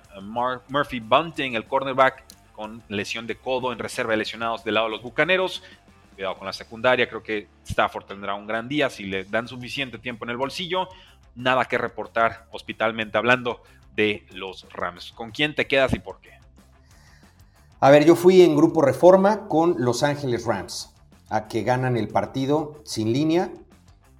[0.68, 2.24] Murphy Bunting, el cornerback,
[2.62, 5.64] con lesión de codo en reserva de lesionados del lado de los Bucaneros.
[6.14, 9.98] Cuidado con la secundaria, creo que Stafford tendrá un gran día si le dan suficiente
[9.98, 10.86] tiempo en el bolsillo.
[11.34, 13.64] Nada que reportar hospitalmente hablando
[13.96, 15.10] de los Rams.
[15.10, 16.38] ¿Con quién te quedas y por qué?
[17.80, 20.94] A ver, yo fui en grupo Reforma con Los Ángeles Rams,
[21.30, 23.50] a que ganan el partido sin línea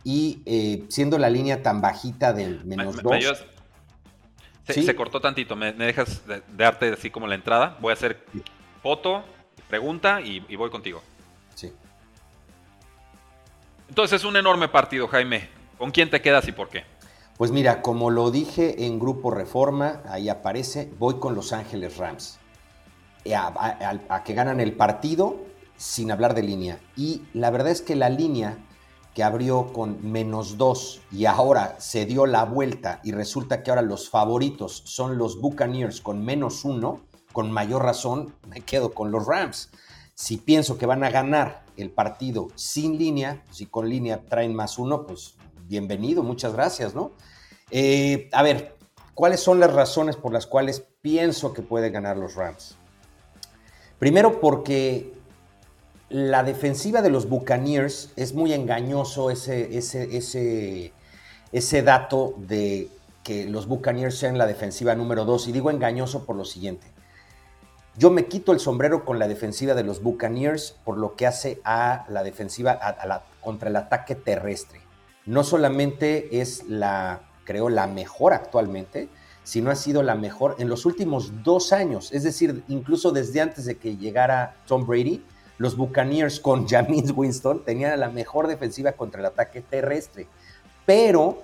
[0.02, 3.46] y eh, siendo la línea tan bajita del menos dos.
[4.66, 6.22] Se, cortó tantito, ¿me, dejas
[6.56, 7.76] darte así como la entrada?
[7.80, 8.24] Voy a hacer
[8.82, 9.24] foto,
[9.68, 11.02] pregunta y, voy contigo.
[11.54, 11.72] Sí.
[13.88, 15.48] Entonces es un enorme partido, Jaime.
[15.78, 16.84] ¿Con quién te quedas y por qué?
[17.36, 22.38] Pues mira, como lo dije en Grupo Reforma, ahí aparece, voy con Los Ángeles Rams.
[23.34, 25.44] A, a, que ganan el partido
[25.76, 26.78] sin hablar de línea.
[26.96, 28.58] Y la verdad es que la línea
[29.14, 33.82] que abrió con menos dos y ahora se dio la vuelta y resulta que ahora
[33.82, 37.00] los favoritos son los Buccaneers con menos uno,
[37.32, 39.70] con mayor razón me quedo con los Rams.
[40.14, 44.78] Si pienso que van a ganar el partido sin línea, si con línea traen más
[44.78, 45.34] uno, pues
[45.66, 47.12] bienvenido, muchas gracias, ¿no?
[47.70, 48.76] Eh, a ver,
[49.14, 52.76] ¿cuáles son las razones por las cuales pienso que puede ganar los Rams?
[53.98, 55.12] Primero porque
[56.12, 60.92] la defensiva de los Buccaneers es muy engañoso ese, ese,
[61.52, 62.90] ese, dato de
[63.24, 65.48] que los Buccaneers sean la defensiva número dos.
[65.48, 66.86] Y digo engañoso por lo siguiente.
[67.96, 71.60] Yo me quito el sombrero con la defensiva de los Buccaneers por lo que hace
[71.64, 72.78] a la defensiva
[73.40, 74.80] contra el ataque terrestre.
[75.24, 79.08] No solamente es la, creo, la mejor actualmente,
[79.44, 82.12] sino ha sido la mejor en los últimos dos años.
[82.12, 85.22] Es decir, incluso desde antes de que llegara Tom Brady,
[85.62, 90.26] los Buccaneers con James Winston tenían la mejor defensiva contra el ataque terrestre,
[90.84, 91.42] pero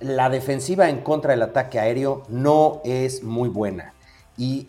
[0.00, 3.94] la defensiva en contra del ataque aéreo no es muy buena.
[4.36, 4.68] Y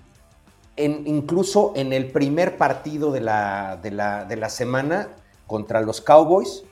[0.77, 5.09] incluso en el primer partido de la, de la, semana
[5.45, 6.63] contra los Cowboys,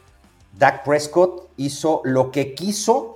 [0.58, 3.16] Dak Prescott hizo lo que quiso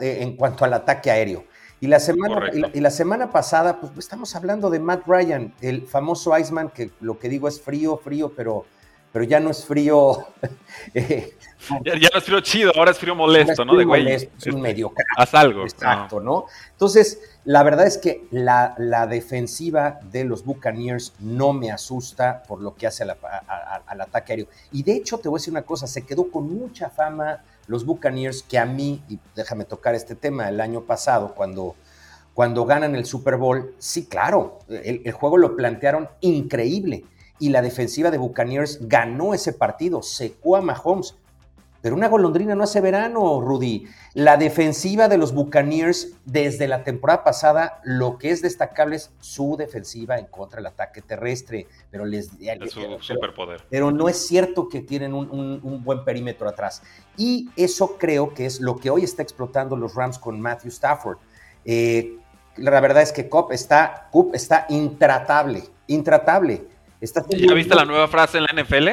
[0.00, 1.44] en cuanto al ataque aéreo.
[1.80, 6.36] Y la semana, y la, semana pasada, pues estamos hablando de Matt Ryan, el famoso
[6.36, 8.66] Iceman, que lo que digo es frío, frío, pero
[9.12, 10.26] pero ya no es frío.
[10.94, 11.36] Eh,
[11.84, 13.76] ya, no es frío chido, ahora es frío molesto, ¿no?
[13.76, 14.10] De güey.
[14.10, 15.62] es un este, medio Haz algo.
[15.64, 16.46] Exacto, ¿no?
[16.70, 18.74] Entonces, la verdad es que la,
[19.10, 24.46] defensiva de los Buccaneers no me asusta por lo que hace al ataque aéreo.
[24.72, 27.86] Y de hecho, te voy a decir una cosa, se quedó con mucha fama los
[27.86, 31.76] Buccaneers que a mí, y déjame tocar este tema, el año pasado, cuando
[32.34, 37.04] cuando ganan el Super Bowl, sí, claro, el, juego lo plantearon increíble
[37.38, 41.16] y la defensiva de Buccaneers ganó ese partido, secó a Mahomes.
[41.82, 43.86] Pero una golondrina no hace verano, Rudy.
[44.14, 49.56] La defensiva de los Buccaneers desde la temporada pasada, lo que es destacable es su
[49.56, 51.66] defensiva en contra del ataque terrestre.
[51.90, 53.62] Pero les es su superpoder.
[53.70, 56.82] Pero no es cierto que tienen un, buen perímetro atrás.
[57.16, 61.18] Y eso creo que es lo que hoy está explotando los Rams con Matthew Stafford.
[61.64, 62.18] Eh,
[62.56, 66.66] la verdad es que Cobb está, Coop está intratable, intratable.
[67.00, 68.88] ¿Ya viste la nueva frase en la NFL?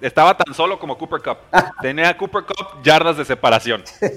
[0.00, 1.38] Estaba tan solo como Cooper Cup.
[1.82, 3.82] Tenía Cooper Cup yardas de separación.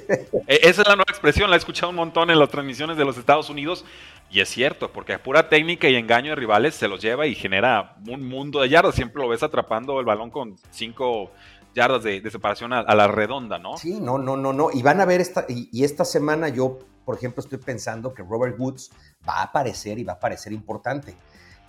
[0.46, 3.06] E, esa es la nueva expresión, la he escuchado un montón en las transmisiones de
[3.06, 3.86] los Estados Unidos.
[4.30, 7.96] Y es cierto, porque pura técnica y engaño de rivales se los lleva y genera
[8.08, 8.96] un mundo de yardas.
[8.96, 11.32] Siempre lo ves atrapando el balón con cinco
[11.74, 13.78] yardas de, separación a, la redonda, ¿no?
[13.78, 14.70] Sí, no, no, no, no.
[14.74, 18.56] Y van a ver esta, y esta semana yo por ejemplo, estoy pensando que Robert
[18.58, 18.92] Woods
[19.28, 21.16] va a aparecer y va a aparecer importante.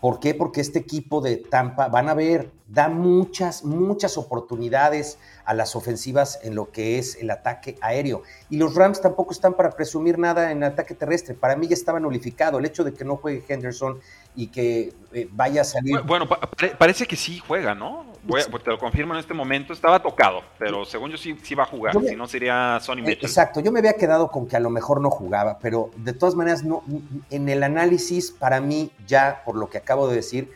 [0.05, 0.35] ¿Por qué?
[0.35, 6.41] Porque este equipo de Tampa, van a ver, da muchas, muchas oportunidades a las ofensivas
[6.43, 8.23] en lo que es el ataque aéreo.
[8.51, 11.35] Y los Rams tampoco están para presumir nada en ataque terrestre.
[11.35, 12.59] Para mí ya estaba nulificado.
[12.59, 14.01] El hecho de que no juegue Henderson
[14.35, 16.01] y que eh, vaya a salir.
[16.03, 16.29] Bueno,
[16.79, 18.13] parece que sí juega, ¿no?
[18.25, 19.73] Voy te lo confirmo en este momento.
[19.73, 21.95] Estaba tocado, pero según yo sí, sí va a jugar.
[22.01, 23.27] si no, sería Sonny eh, Mitchell.
[23.27, 23.61] Exacto.
[23.61, 26.65] Yo me había quedado con que a lo mejor no jugaba, pero de todas maneras,
[26.65, 26.83] no,
[27.31, 30.51] en el análisis, para mí, ya por lo que acabo de decir,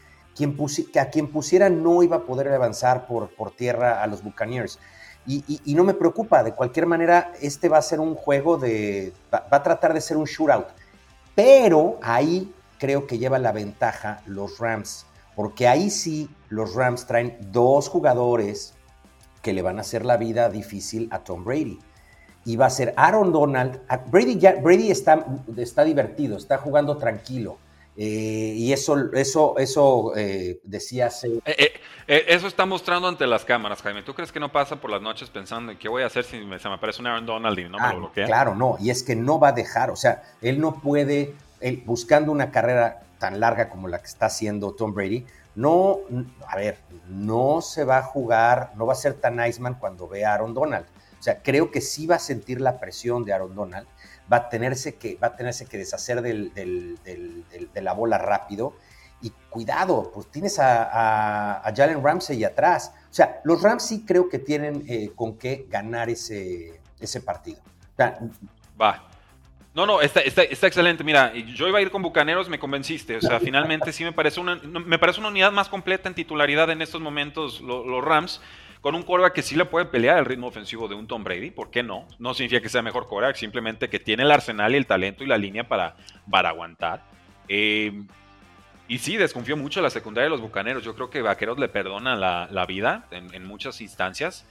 [0.44, 4.78] a quien pusiera no iba a poder avanzar por, por tierra a los Buccaneers.
[5.26, 9.12] Y, no me preocupa, de cualquier manera, este va a ser un juego de.
[9.30, 10.68] va a tratar de ser un shootout.
[11.34, 15.04] Pero ahí creo que lleva la ventaja los Rams,
[15.36, 18.72] porque ahí sí los Rams traen dos jugadores
[19.42, 21.78] que le van a hacer la vida difícil a Tom Brady.
[22.46, 23.82] Y va a ser Aaron Donald.
[24.10, 25.26] Brady, ya, Brady está,
[25.58, 27.58] está divertido, está jugando tranquilo.
[28.00, 31.10] Eh, y eso, eso, eso eh, decía.
[31.44, 34.04] Eh, eso está mostrando ante las cámaras, Jaime.
[34.04, 36.38] ¿Tú crees que no pasa por las noches pensando en qué voy a hacer si
[36.38, 38.26] me, se me aparece un Aaron Donald y no me ah, lo bloquea?
[38.26, 38.76] Claro, no.
[38.78, 39.90] Y es que no va a dejar.
[39.90, 41.34] O sea, él no puede
[41.84, 45.98] buscando una carrera tan larga como la que está haciendo Tom Brady, no,
[46.46, 50.30] a ver, no se va a jugar, no va a ser tan Iceman cuando vea
[50.30, 50.86] a Aaron Donald.
[51.18, 53.88] O sea, creo que sí va a sentir la presión de Aaron Donald,
[54.30, 58.74] va a tenerse que, va a tenerse que deshacer de la bola rápido.
[59.20, 62.92] Y cuidado, pues tienes a, Jalen Ramsey atrás.
[63.10, 67.58] O sea, los Rams sí creo que tienen eh, con qué ganar ese, ese partido.
[68.80, 69.08] va,
[69.78, 71.04] no, no, está, está, excelente.
[71.04, 73.16] Mira, yo iba a ir con Bucaneros, me convenciste.
[73.16, 76.68] O sea, finalmente sí me parece una, me parece una unidad más completa en titularidad
[76.70, 78.40] en estos momentos los Rams,
[78.80, 81.50] con un quarterback que sí le puede pelear el ritmo ofensivo de un Tom Brady.
[81.50, 82.06] ¿Por qué no?
[82.18, 85.26] No significa que sea mejor quarterback, simplemente que tiene el arsenal y el talento y
[85.26, 85.96] la línea para,
[86.30, 87.02] para aguantar.
[87.48, 88.04] Eh,
[88.86, 90.82] y sí, desconfío mucho de la secundaria de los Bucaneros.
[90.82, 94.46] Yo creo que Vaqueros le perdona la, vida en, en muchas instancias.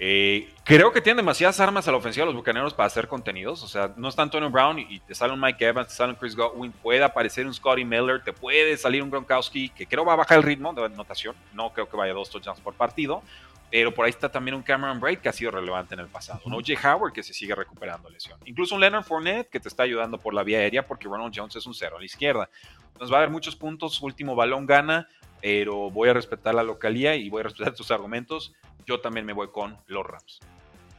[0.00, 3.62] Eh, creo que tienen demasiadas armas a la ofensiva de los bucaneros para hacer contenidos.
[3.64, 6.16] O sea, no está Antonio Brown y te sale un Mike Evans, te sale un
[6.16, 10.12] Chris Godwin, puede aparecer un Scotty Miller, te puede salir un Gronkowski, que creo va
[10.12, 11.34] a bajar el ritmo de anotación.
[11.52, 13.22] No creo que vaya dos touchdowns por partido.
[13.70, 16.40] Pero por ahí está también un Cameron Braid que ha sido relevante en el pasado.
[16.46, 18.38] Un OJ Howard que se sigue recuperando lesión.
[18.46, 21.54] Incluso un Leonard Fournette que te está ayudando por la vía aérea porque Ronald Jones
[21.56, 22.48] es un cero a la izquierda.
[22.92, 24.00] Entonces va a haber muchos puntos.
[24.00, 25.06] Último balón gana
[25.40, 28.54] pero voy a respetar la localía y voy a respetar tus argumentos.
[28.86, 30.40] Yo también me voy con los Rams.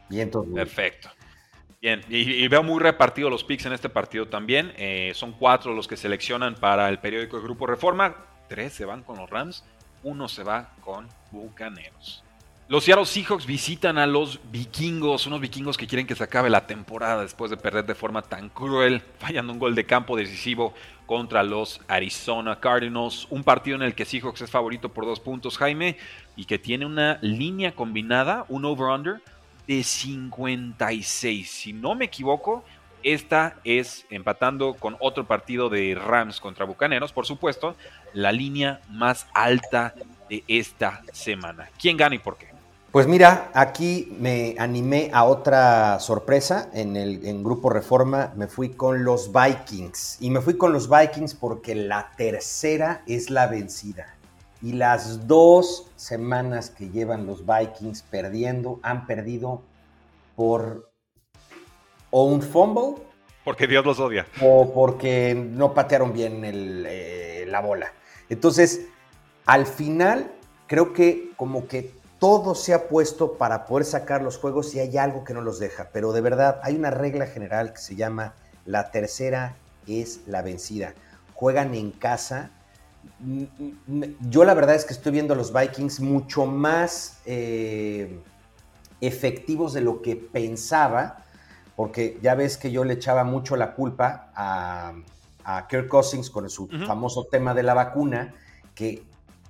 [0.10, 1.10] Bien, Perfecto.
[1.82, 4.74] Bien, y, veo muy repartidos los picks en este partido también.
[4.76, 8.16] Eh, son cuatro los que seleccionan para el periódico de Grupo Reforma.
[8.50, 9.64] Tres se van con los Rams,
[10.04, 12.24] uno se va con Bucaneros.
[12.70, 16.68] Los Seattle Seahawks visitan a los vikingos, unos vikingos que quieren que se acabe la
[16.68, 20.76] temporada después de perder de forma tan cruel, fallando un gol de campo decisivo
[21.08, 23.26] contra los Arizona Cardinals.
[23.32, 25.98] Un partido en el que Seahawks es favorito por dos puntos, Jaime,
[26.36, 29.20] y que tiene una línea combinada, un over-under
[29.66, 31.50] de 56.
[31.50, 32.64] Si no me equivoco,
[33.02, 37.76] esta es, empatando con otro partido de Rams contra Bucaneros, por supuesto,
[38.14, 39.96] la línea más alta
[40.30, 41.68] de esta semana.
[41.80, 42.49] ¿Quién gana y por qué?
[42.92, 48.70] Pues mira, aquí me animé a otra sorpresa en el en Grupo Reforma, me fui
[48.70, 54.16] con los Vikings y me fui con los Vikings porque la tercera es la vencida.
[54.64, 59.62] Y las dos semanas que llevan los Vikings perdiendo, han perdido
[60.36, 60.90] por
[62.10, 63.04] o un fumble.
[63.46, 64.26] Porque Dios los odia.
[64.42, 67.94] O porque no patearon bien eh, la bola.
[68.30, 68.88] Entonces,
[69.46, 70.32] al final,
[70.66, 74.98] creo que como que todo se ha puesto para poder sacar los juegos y hay
[74.98, 75.90] algo que no los deja.
[75.92, 78.34] Pero de verdad, hay una regla general que se llama
[78.66, 79.56] la tercera
[79.98, 80.94] es la vencida.
[81.34, 82.52] Juegan en casa.
[84.30, 88.20] Yo la verdad es que estoy viendo a los Vikings mucho más eh,
[89.02, 91.24] efectivos de lo que pensaba,
[91.76, 94.94] porque ya ves que yo le echaba mucho la culpa a,
[95.68, 98.36] Kirk Cousins con su famoso tema de la vacuna,
[98.76, 99.02] que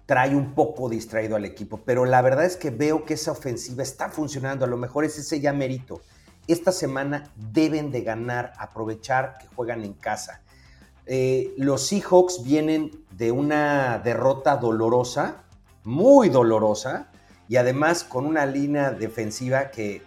[0.09, 3.83] trae un poco distraído al equipo, pero la verdad es que veo que esa ofensiva
[3.83, 6.01] está funcionando, a lo mejor es ese ya mérito.
[6.47, 10.41] Esta semana deben de ganar, aprovechar que juegan en casa.
[11.05, 15.43] Eh, los Seahawks vienen de una derrota dolorosa,
[15.83, 17.11] muy dolorosa,
[17.47, 20.01] y además con una línea defensiva que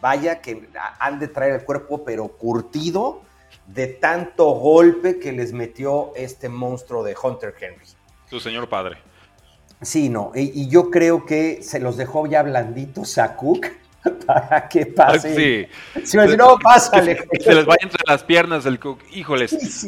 [0.00, 0.66] vaya que
[0.98, 3.20] han de traer el cuerpo, pero curtido
[3.66, 7.84] de tanto golpe que les metió este monstruo de Hunter Henry.
[8.30, 9.11] Su señor padre.
[9.82, 13.66] Sí, no, y, yo creo que se los dejó ya blanditos a Cook
[14.26, 15.68] para que pase.
[15.94, 16.04] Sí.
[16.04, 17.24] Si no, pásale.
[17.40, 19.00] Se les vaya entre las piernas del Cook.
[19.12, 19.86] Híjoles.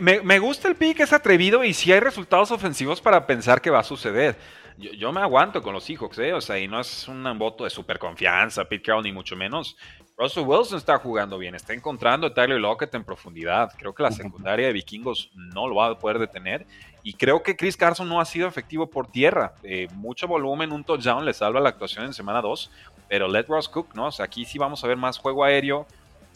[0.00, 3.80] me, gusta el pick, es atrevido y si hay resultados ofensivos para pensar que va
[3.80, 4.36] a suceder.
[4.76, 6.34] Yo, me aguanto con los Seahawks, ¿eh?
[6.34, 9.74] O sea, y no es un voto de super confianza, Pete Carroll, ni mucho menos.
[10.18, 13.72] Russell Wilson está jugando bien, está encontrando a Tyler Lockett en profundidad.
[13.76, 16.66] Creo que la secundaria de Vikingos no lo va a poder detener.
[17.02, 19.54] Y creo que Chris Carson no ha sido efectivo por tierra.
[19.62, 22.70] Eh, mucho volumen, un touchdown le salva la actuación en semana 2.
[23.08, 24.06] Pero let Ross cook, ¿no?
[24.06, 25.86] O sea, aquí sí vamos a ver más juego aéreo.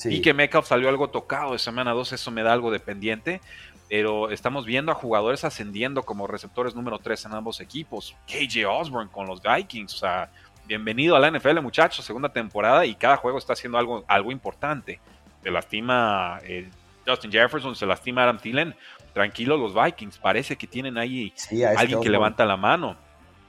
[0.04, 3.40] Y que Metcalf salió algo tocado de semana 2, eso me da algo de pendiente.
[3.88, 8.14] Pero estamos viendo a jugadores ascendiendo como receptores número 3 en ambos equipos.
[8.26, 9.94] KJ Osborne con los Vikings.
[9.94, 10.30] O sea,
[10.70, 12.04] bienvenido a la NFL, muchachos.
[12.04, 15.00] Segunda temporada y cada juego está haciendo algo, algo importante.
[15.42, 16.70] Se lastima eh,
[17.04, 18.76] Justin Jefferson, se lastima Adam Thielen
[19.12, 22.96] tranquilos los Vikings, parece que tienen ahí este alguien que levanta la mano.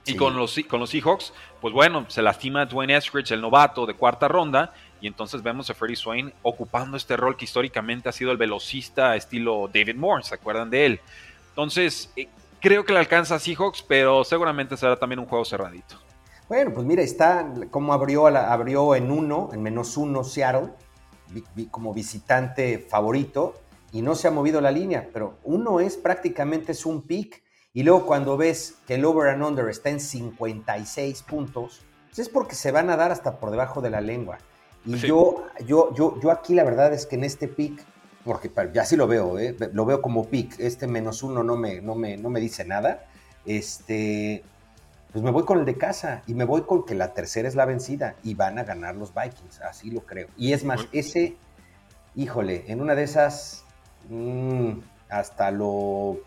[0.03, 1.31] Y con los, con los Seahawks,
[1.61, 5.75] pues bueno, se lastima Dwayne Eskridge, el novato de cuarta ronda, y entonces vemos a
[5.75, 10.33] Freddie Swain ocupando este rol que históricamente ha sido el velocista estilo David Moore, ¿se
[10.33, 10.99] acuerdan de él?
[11.49, 12.27] Entonces, eh,
[12.59, 15.99] creo que le alcanza a Seahawks, pero seguramente será también un juego cerradito.
[16.51, 20.73] Bueno, pues mira, está como abrió, abrió en uno, en menos uno Seattle,
[21.71, 23.53] como visitante favorito
[23.93, 27.83] y no se ha movido la línea, pero uno es prácticamente es un pick y
[27.83, 32.55] luego cuando ves que el over and under está en 56 puntos, pues es porque
[32.55, 34.37] se van a dar hasta por debajo de la lengua.
[34.83, 37.81] Y yo, yo, yo, yo aquí la verdad es que en este pick,
[38.25, 39.55] porque ya sí lo veo, ¿eh?
[39.71, 43.05] lo veo como pick, este menos uno no me, no me, no me dice nada,
[43.45, 44.43] este,
[45.11, 47.55] pues me voy con el de casa y me voy con que la tercera es
[47.55, 50.27] la vencida y van a ganar los Vikings, así lo creo.
[50.37, 51.35] Y es más, ese,
[52.15, 53.65] híjole, en una de esas
[54.09, 56.19] Mm, hasta lo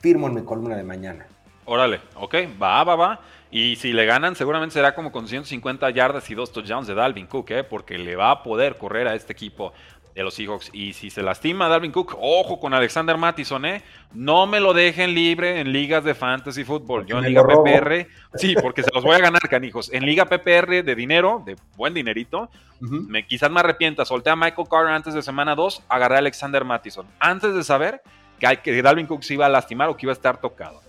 [0.00, 1.26] firmo en mi columna de mañana.
[1.64, 3.20] Órale, ok, va, va, va.
[3.50, 7.26] Y si le ganan, seguramente será como con 150 yardas y dos touchdowns de Dalvin
[7.26, 7.64] Cook, ¿eh?
[7.64, 9.72] porque le va a poder correr a este equipo
[10.18, 10.70] de los Seahawks.
[10.72, 13.82] Y si se lastima Dalvin Cook, ojo con Alexander Mattison, ¿eh?
[14.12, 17.06] No me lo dejen libre en ligas de fantasy fútbol.
[17.06, 19.92] Yo en Liga PPR, sí, porque se los voy a ganar, canijos.
[19.92, 22.50] En Liga PPR de dinero, de buen dinerito,
[22.80, 24.04] me, quizás me arrepienta.
[24.04, 27.06] Solté a Michael Carter antes de semana 2, agarré a Alexander Mattison.
[27.20, 28.02] Antes de saber
[28.40, 30.82] que, que Dalvin Cook se iba a lastimar o que iba a estar tocado.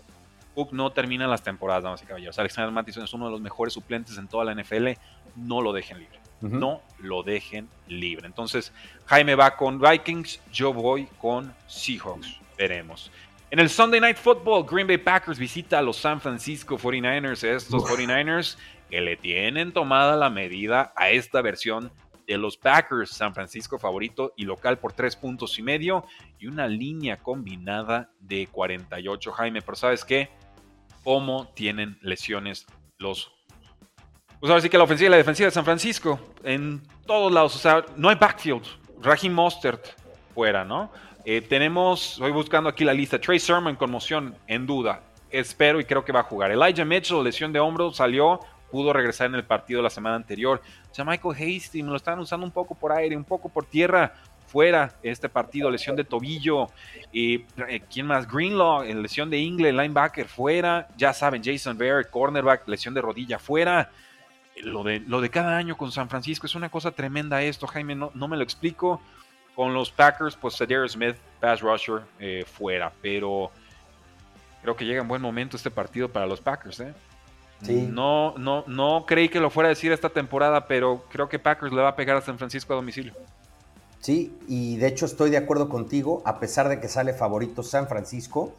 [0.55, 2.39] Cook no termina las temporadas, damas y caballeros.
[2.39, 4.87] Alexander Mattison es uno de los mejores suplentes en toda la NFL.
[5.35, 8.27] No lo dejen libre no lo dejen libre.
[8.27, 8.71] Entonces,
[9.05, 12.39] Jaime va con Vikings, yo voy con Seahawks.
[12.57, 13.11] Veremos.
[13.51, 17.43] En el Sunday Night Football, Green Bay Packers visita a los San Francisco 49ers.
[17.43, 18.57] Estos 49ers
[18.89, 21.91] que le tienen tomada la medida a esta versión
[22.27, 23.09] de los Packers.
[23.09, 26.05] San Francisco favorito y local por tres puntos y medio
[26.37, 29.31] y una línea combinada de 48.
[29.31, 30.29] Jaime, pero ¿sabes qué?
[31.03, 32.67] ¿Cómo tienen lesiones
[32.99, 33.31] los
[34.39, 37.55] pues ahora sí que la ofensiva y la defensiva de San Francisco, en todos lados,
[37.55, 38.63] o sea, no hay backfield.
[39.01, 39.85] Raheem Mostert
[40.33, 40.91] fuera, ¿no?
[41.25, 45.01] Eh, tenemos, estoy buscando aquí la lista, Trey Sermon conmoción, en duda.
[45.29, 46.51] Espero y creo que va a jugar.
[46.51, 48.39] Elijah Mitchell, lesión de hombro, salió,
[48.71, 50.61] pudo regresar en el partido la semana anterior.
[50.89, 53.65] O sea, Michael Hasty, me lo están usando un poco por aire, un poco por
[53.65, 54.13] tierra.
[54.47, 56.67] Fuera este partido, lesión de tobillo.
[57.13, 57.45] Eh,
[57.91, 58.27] ¿Quién más?
[58.27, 60.87] Greenlaw, lesión de Ingle, linebacker, fuera.
[60.97, 63.91] Ya saben, Jason Barrett, cornerback, lesión de rodilla, fuera
[64.63, 67.95] lo de, lo de cada año con San Francisco es una cosa tremenda esto, Jaime,
[67.95, 69.01] no, no me lo explico.
[69.55, 73.51] Con los Packers, pues Cedar Smith, pass rusher, eh, fuera, pero
[74.61, 76.79] creo que llega en buen momento este partido para los Packers.
[76.79, 76.93] ¿eh?
[77.61, 77.87] Sí.
[77.91, 81.73] No, no, no creí que lo fuera a decir esta temporada, pero creo que Packers
[81.73, 83.13] le va a pegar a San Francisco a domicilio.
[83.99, 87.87] Sí, y de hecho estoy de acuerdo contigo, a pesar de que sale favorito San
[87.89, 88.55] Francisco,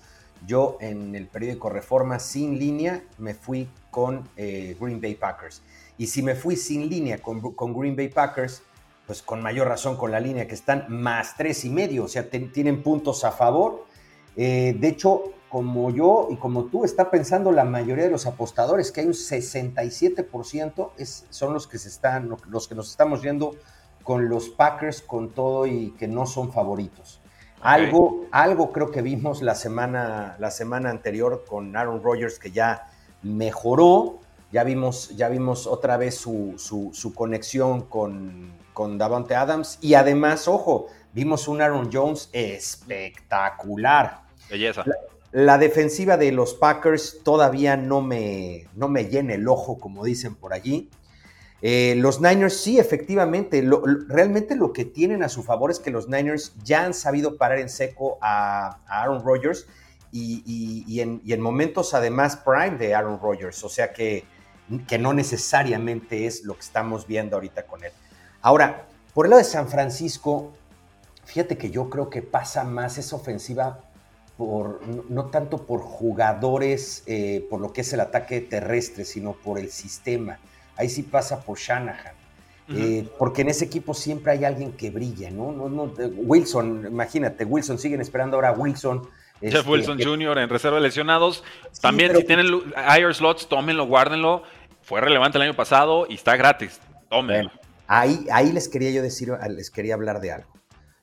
[0.47, 5.63] yo en el periódico Reforma sin línea me fui con eh, Green Bay Packers.
[6.01, 8.63] Y si me fui sin línea con, con, Green Bay Packers,
[9.07, 12.31] pues con mayor razón con la línea que están más tres y medio, o sea,
[12.31, 13.85] tienen puntos a favor.
[14.35, 18.91] Eh, de hecho, como yo y como tú, está pensando la mayoría de los apostadores
[18.93, 23.55] que hay un 67% es, son los que se están, los que nos estamos yendo
[24.03, 27.21] con los Packers con todo y que no son favoritos.
[27.59, 27.73] Okay.
[27.73, 32.91] Algo, algo creo que vimos la semana, la semana anterior con Aaron Rodgers que ya
[33.23, 34.21] mejoró,
[34.53, 39.95] ya vimos, ya vimos otra vez su, su, su conexión con, con Davante Adams y
[39.95, 44.23] además, ojo, vimos un Aaron Jones espectacular.
[44.49, 44.85] Belleza.
[44.87, 44.95] La,
[45.33, 50.35] la, defensiva de los Packers todavía no me, no me llena el ojo, como dicen
[50.35, 50.91] por allí.
[51.63, 55.79] Eh, los Niners sí, efectivamente, lo, lo, realmente lo que tienen a su favor es
[55.79, 59.67] que los Niners ya han sabido parar en seco a, a Aaron Rodgers
[60.11, 64.25] y, y, y, en, y, en, momentos además prime de Aaron Rodgers, o sea que,
[64.87, 67.93] que no necesariamente es lo que estamos viendo ahorita con él.
[68.43, 70.53] Ahora, por el lado de San Francisco,
[71.25, 73.81] fíjate que yo creo que pasa más esa ofensiva
[74.37, 79.59] por, no, tanto por jugadores, eh, por lo que es el ataque terrestre, sino por
[79.59, 80.39] el sistema
[80.81, 82.15] ahí sí pasa por Shanahan.
[82.69, 82.79] Uh -huh.
[82.79, 85.53] eh, porque en ese equipo siempre hay alguien que brilla, ¿no?
[85.53, 89.03] no, no Wilson, imagínate, Wilson, siguen esperando ahora a Wilson.
[89.41, 90.39] Jeff este, Wilson Jr.
[90.39, 91.43] en reserva de lesionados.
[91.73, 94.43] Sí, También pero, si tienen higher slots, tómenlo, guárdenlo.
[94.91, 96.81] Fue relevante el año pasado y está gratis.
[97.09, 97.53] Tómenlo.
[97.87, 100.53] Ahí, ahí les quería yo decir, les quería hablar de algo.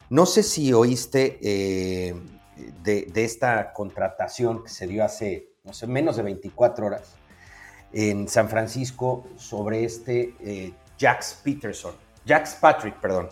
[0.09, 2.13] No sé si oíste eh,
[2.83, 7.15] de, de, esta contratación que se dio hace, no sé, menos de 24 horas
[7.93, 11.95] en San Francisco sobre este eh, Jax Peterson.
[12.27, 13.29] Jax Patrick, perdón.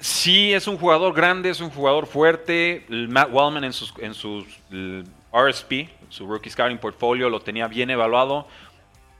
[0.00, 2.84] Sí, es un jugador grande, es un jugador fuerte.
[2.88, 4.44] Matt Wellman en sus, en sus
[5.32, 8.48] RSP, su Rookie Scouting Portfolio, lo tenía bien evaluado.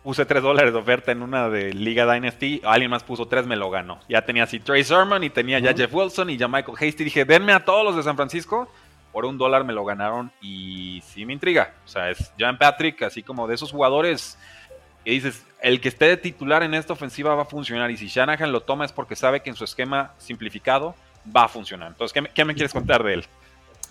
[0.02, 2.60] Puse 3 dólares de oferta en una de Liga Dynasty.
[2.64, 4.00] Alguien más puso 3, me lo ganó.
[4.08, 5.76] Ya tenía así Trey Sermon y tenía ya uh -huh.
[5.76, 7.04] Jeff Wilson y ya Michael Hasty.
[7.04, 8.68] Dije, denme a todos los de San Francisco
[9.12, 11.74] por un dólar me lo ganaron y sí me intriga.
[11.84, 14.38] O sea, es Jan Patrick, así como de esos jugadores
[15.04, 18.06] que dices, el que esté de titular en esta ofensiva va a funcionar y si
[18.06, 20.94] Shanahan lo toma es porque sabe que en su esquema simplificado
[21.36, 21.88] va a funcionar.
[21.88, 23.24] Entonces, ¿qué me, qué me quieres contar de él?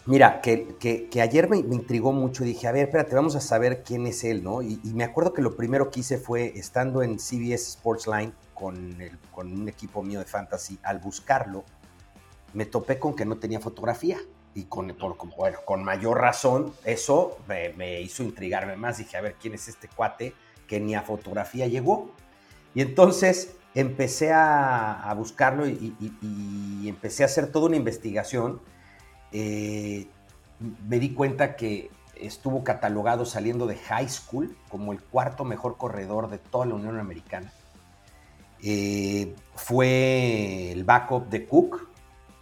[0.05, 3.83] Mira, que, que, ayer me, me, intrigó mucho dije, a ver, espérate, vamos a saber
[3.83, 4.63] quién es él, ¿no?
[4.63, 8.99] Y, me acuerdo que lo primero que hice fue, estando en CBS Sports Line con,
[8.99, 11.63] el, con un equipo mío de fantasy, al buscarlo,
[12.53, 14.17] me topé con que no tenía fotografía
[14.53, 14.95] y con,
[15.37, 18.97] bueno, con mayor razón, eso me, hizo intrigarme más.
[18.97, 20.33] Dije, a ver, ¿quién es este cuate
[20.67, 22.11] que ni a fotografía llegó?
[22.73, 28.59] Y entonces empecé a, buscarlo y, y, empecé a hacer toda una investigación.
[29.31, 30.07] Eh,
[30.87, 36.29] me di cuenta que estuvo catalogado saliendo de high school como el cuarto mejor corredor
[36.29, 37.51] de toda la Unión Americana.
[38.63, 41.87] Eh, fue el backup de Cook,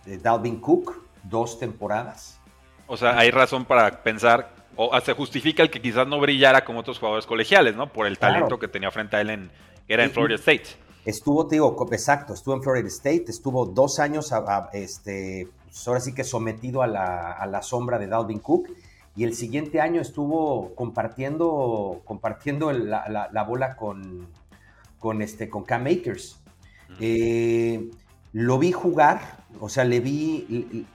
[0.06, 2.40] de Dalvin Cook, dos temporadas.
[2.88, 6.80] O sea, hay razón para pensar, o se justifica el que quizás no brillara como
[6.80, 7.92] otros jugadores colegiales, ¿no?
[7.94, 8.60] Por el talento claro.
[8.60, 9.52] que tenía frente a él en,
[9.88, 10.66] que era en Florida State.
[11.06, 15.88] Estuvo, te digo, exacto, estuvo en Florida State, estuvo dos años, a, a, este, pues
[15.88, 18.70] ahora sí que sometido a la, a la, sombra de Dalvin Cook,
[19.16, 24.28] y el siguiente año estuvo compartiendo, compartiendo la, la, la bola con,
[25.00, 26.40] con, este, con Cam Akers.
[27.00, 27.90] Eh,
[28.34, 30.86] lo vi jugar, o sea, le vi, y,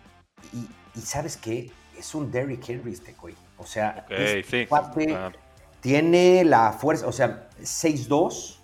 [0.53, 1.70] y, ¿sabes qué?
[1.99, 3.35] Es un Derrick Henry este güey.
[3.59, 4.66] O sea, okay, este sí.
[4.66, 5.16] cuate
[5.81, 8.57] tiene la fuerza, o sea, 6'2",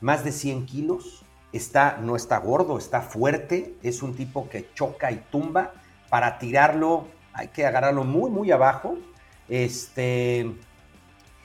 [0.00, 1.21] más de 100 kilos,
[1.52, 5.72] está, no está gordo, está fuerte, es un tipo que choca y tumba.
[6.08, 8.96] Para tirarlo hay que agarrarlo muy, muy abajo.
[9.48, 10.54] Este,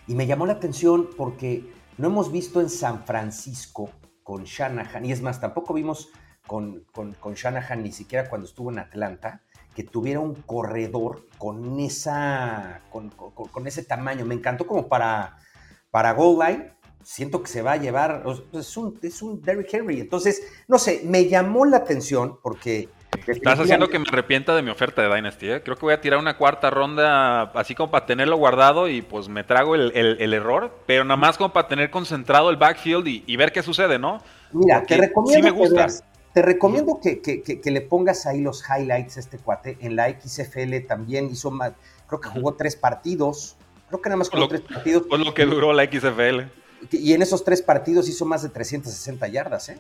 [0.08, 3.90] y me llamó la atención porque no hemos visto en San Francisco
[4.24, 6.10] con Shanahan, y es más, tampoco vimos
[6.46, 9.42] con, con, con Shanahan ni siquiera cuando estuvo en Atlanta,
[9.74, 14.26] que tuviera un corredor con, esa, con, con, con, ese tamaño.
[14.26, 15.38] Me encantó como para,
[15.92, 16.16] para.
[17.08, 20.02] Siento que se va a llevar, es un, es un Derrick Henry.
[20.02, 22.90] Entonces, no sé, me llamó la atención porque...
[23.26, 25.50] Estás haciendo que me arrepienta de mi oferta de Dynasty.
[25.52, 25.62] ¿eh?
[25.64, 29.30] Creo que voy a tirar una cuarta ronda así como para tenerlo guardado y pues
[29.30, 33.08] me trago el, el, el error, pero nada más como para tener concentrado el backfield
[33.08, 34.22] y, y ver qué sucede, ¿no?
[34.52, 35.76] Mira, Porque te recomiendo sí me gusta.
[35.76, 36.04] Que veas,
[36.34, 39.78] Te recomiendo que, que, le pongas ahí los highlights a este cuate.
[39.80, 41.72] En la XFL también hizo más,
[42.06, 43.56] creo que jugó tres partidos.
[43.88, 45.04] Creo que nada más jugó tres partidos.
[45.04, 46.67] Por lo que duró la XFL.
[46.92, 49.80] Y en esos tres partidos hizo más de 360 yardas, ¿eh?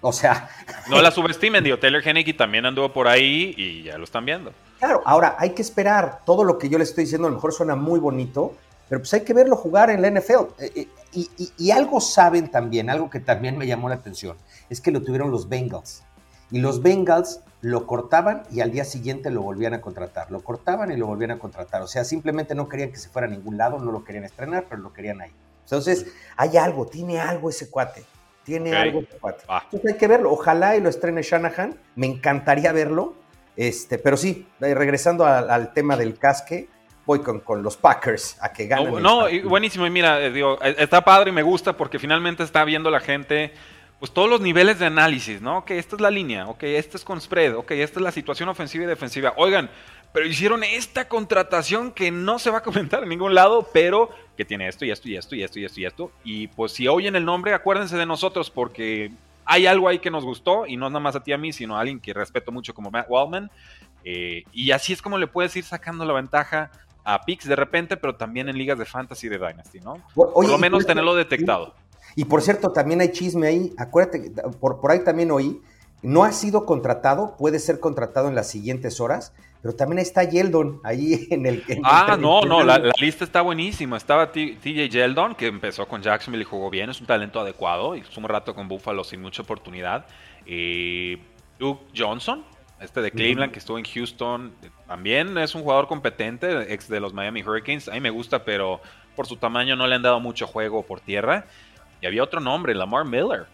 [0.00, 0.48] O sea.
[0.88, 4.52] No la subestimen, digo, Taylor Henneke también anduvo por ahí y ya lo están viendo.
[4.78, 6.20] Claro, ahora hay que esperar.
[6.26, 8.54] Todo lo que yo le estoy diciendo a lo mejor suena muy bonito,
[8.88, 10.60] pero pues hay que verlo jugar en la NFL.
[10.60, 11.26] Eh, eh,
[11.58, 14.36] y, algo saben también, algo que también me llamó la atención,
[14.68, 16.02] es que lo tuvieron los Bengals.
[16.50, 20.30] Y los Bengals lo cortaban y al día siguiente lo volvían a contratar.
[20.30, 21.80] Lo cortaban y lo volvían a contratar.
[21.80, 24.66] O sea, simplemente no querían que se fuera a ningún lado, no lo querían estrenar,
[24.68, 25.30] pero lo querían ahí.
[25.62, 28.04] Entonces, hay algo, tiene algo ese cuate.
[28.44, 29.44] Tiene algo ese cuate.
[29.48, 29.62] Ah.
[29.64, 30.30] Entonces hay que verlo.
[30.30, 31.74] Ojalá y lo estrene Shanahan.
[31.96, 33.14] Me encantaría verlo.
[33.56, 36.68] Este, pero sí, regresando al tema del casque,
[37.06, 39.02] voy con, con, los Packers a que ganen.
[39.02, 39.86] No, buenísimo.
[39.86, 43.00] Y mira, eh, digo, eh, está padre y me gusta porque finalmente está viendo la
[43.00, 43.52] gente
[44.04, 45.60] pues todos los niveles de análisis, ¿no?
[45.60, 48.50] Ok, esta es la línea, ok, esta es con spread, ok, esta es la situación
[48.50, 49.32] ofensiva y defensiva.
[49.38, 49.70] Oigan,
[50.12, 54.44] pero hicieron esta contratación que no se va a comentar en ningún lado, pero que
[54.44, 56.12] tiene esto y esto y esto y esto y esto y esto.
[56.22, 59.10] Y pues si oyen el nombre, acuérdense de nosotros porque
[59.46, 61.74] hay algo ahí que nos gustó y no nada más a ti a mí, sino
[61.74, 63.50] a alguien que respeto mucho como Matt Wallman.
[64.04, 66.70] Eh, y así es como le puedes ir sacando la ventaja
[67.04, 69.96] a Pix de repente, pero también en ligas de fantasy de Dynasty, ¿no?
[70.14, 71.74] por lo menos tenerlo detectado.
[72.16, 73.72] Y por cierto, también hay chisme ahí.
[73.76, 75.60] Acuérdate, por, por ahí también oí.
[76.02, 80.80] No ha sido contratado, puede ser contratado en las siguientes horas, pero también está Yeldon
[80.84, 81.64] ahí en el.
[81.82, 83.96] ah, no, no, la, lista está buenísima.
[83.96, 88.00] Estaba TJ Yeldon, que empezó con Jacksonville y jugó bien, es un talento adecuado, y
[88.00, 90.04] estuvo un rato con Buffalo sin mucha oportunidad.
[90.44, 91.18] Eh,
[91.58, 92.44] Duke Johnson,
[92.78, 94.52] este de Cleveland, que estuvo en Houston,
[94.86, 97.88] también es un jugador competente, ex de los Miami Hurricanes.
[97.88, 98.82] A mí me gusta, pero
[99.16, 101.46] por su tamaño no le han dado mucho juego por tierra.
[102.00, 103.46] Y había otro nombre, Lamar Miller.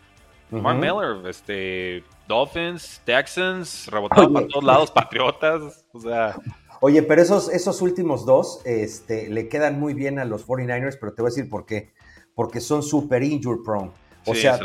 [0.50, 6.36] Lamar Miller, este, Dolphins, Texans, rebotado para todos lados, Patriotas, o sea...
[6.82, 11.12] Oye, pero esos, esos últimos dos este, le quedan muy bien a los 49ers, pero
[11.12, 11.92] te voy a decir por qué.
[12.34, 13.90] Porque son super injury prone.
[14.26, 14.58] O, sea,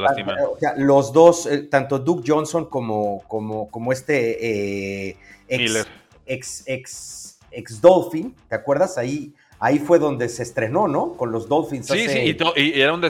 [0.78, 5.18] los dos, eh, tanto Duke Johnson como, como, como este eh,
[5.48, 5.88] ex,
[6.26, 8.98] ex, ex, ex, Dolphin, ¿te acuerdas?
[8.98, 11.14] Ahí ahí fue donde se estrenó, ¿no?
[11.14, 11.88] Con los Dolphins.
[11.88, 12.20] Sí, sí,
[12.56, 13.04] y, era, un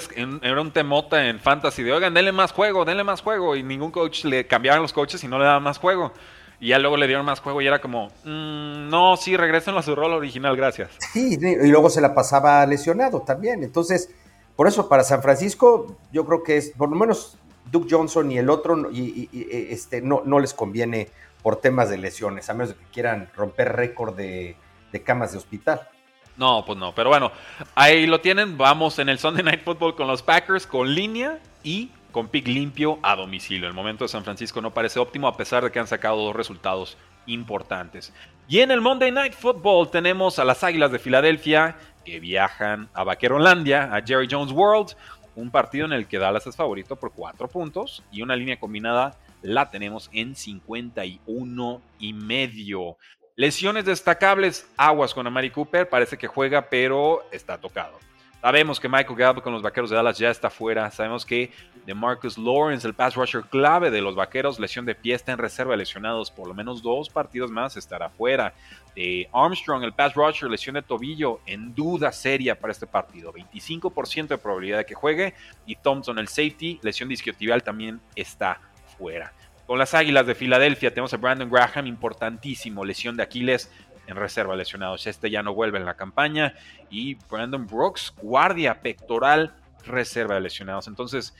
[0.43, 3.55] era un temota en fantasy de, oigan, denle más juego, denle más juego.
[3.55, 6.11] Y ningún coach le cambiaban los coaches y no le daban más juego.
[6.59, 9.81] Y ya luego le dieron más juego y era como, mm, no, sí, regresen a
[9.81, 10.91] su rol original, gracias.
[11.11, 13.63] Sí, y luego se la pasaba lesionado también.
[13.63, 14.09] Entonces,
[14.55, 17.37] por eso para San Francisco, yo creo que es, por lo menos
[17.69, 19.29] Duke Johnson y el otro, y,
[19.69, 21.09] este, no, no les conviene
[21.43, 24.55] por temas de lesiones, a menos de que quieran romper récord de
[25.03, 25.89] camas de hospital.
[26.37, 26.93] No, pues no.
[26.93, 27.31] Pero bueno,
[27.75, 28.57] ahí lo tienen.
[28.57, 32.99] Vamos en el Sunday Night Football con los Packers con línea y con pick limpio
[33.03, 33.67] a domicilio.
[33.67, 36.35] El momento de San Francisco no parece óptimo a pesar de que han sacado dos
[36.35, 38.13] resultados importantes.
[38.47, 43.03] Y en el Monday Night Football tenemos a las Águilas de Filadelfia que viajan a
[43.03, 44.95] Vaquerolandia, a Jerry Jones World,
[45.35, 49.17] un partido en el que Dallas es favorito por cuatro puntos y una línea combinada
[49.41, 52.97] la tenemos en 51 y medio.
[53.37, 57.99] Lesiones destacables, aguas con Amari Cooper, parece que juega, pero está tocado.
[58.39, 60.89] Sabemos que Michael Gallup con los Vaqueros de Dallas ya está fuera.
[60.89, 61.51] Sabemos que
[61.85, 65.37] de Marcus Lawrence, el pass rusher clave de los Vaqueros, lesión de pie, está en
[65.37, 66.31] reserva lesionados.
[66.31, 68.53] Por lo menos dos partidos más estará fuera.
[68.95, 73.33] De Armstrong, el pass rusher, lesión de tobillo, en duda seria para este partido.
[73.33, 75.33] 25% de probabilidad de que juegue.
[75.65, 78.61] Y Thompson, el safety, lesión disquiotibial, también está
[78.97, 79.33] fuera.
[79.65, 83.71] Con las Águilas de Filadelfia tenemos a Brandon Graham, importantísimo, lesión de Aquiles
[84.07, 85.07] en reserva lesionados.
[85.07, 86.53] Este ya no vuelve en la campaña.
[86.89, 89.55] Y Brandon Brooks, guardia pectoral,
[89.85, 90.87] reserva de lesionados.
[90.87, 91.33] Entonces,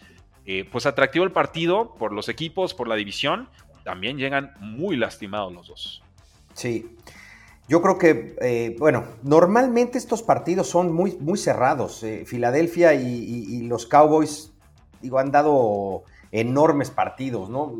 [0.45, 3.49] eh, pues atractivo el partido por los equipos, por la división.
[3.83, 6.03] También llegan muy lastimados los dos.
[6.53, 6.95] Sí.
[7.67, 12.03] Yo creo que, eh, bueno, normalmente estos partidos son muy, muy cerrados.
[12.03, 14.51] Eh, Filadelfia y, los Cowboys,
[15.01, 16.03] digo, han dado
[16.39, 17.73] enormes partidos, ¿no?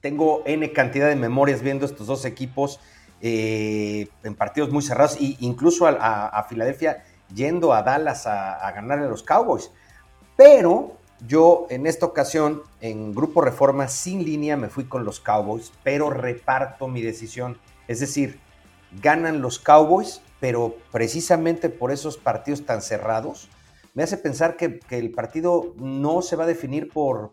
[0.00, 2.80] tengo N cantidad de memorias viendo estos dos equipos
[3.20, 9.06] eh, en partidos muy cerrados, e incluso a, Filadelfia yendo a Dallas a, ganar a
[9.06, 9.70] los Cowboys.
[10.36, 15.72] Pero yo en esta ocasión, en Grupo Reforma sin línea, me fui con los Cowboys,
[15.82, 17.58] pero reparto mi decisión.
[17.88, 18.38] Es decir,
[19.02, 23.48] ganan los Cowboys, pero precisamente por esos partidos tan cerrados,
[23.96, 27.32] me hace pensar que, el partido no se va a definir por,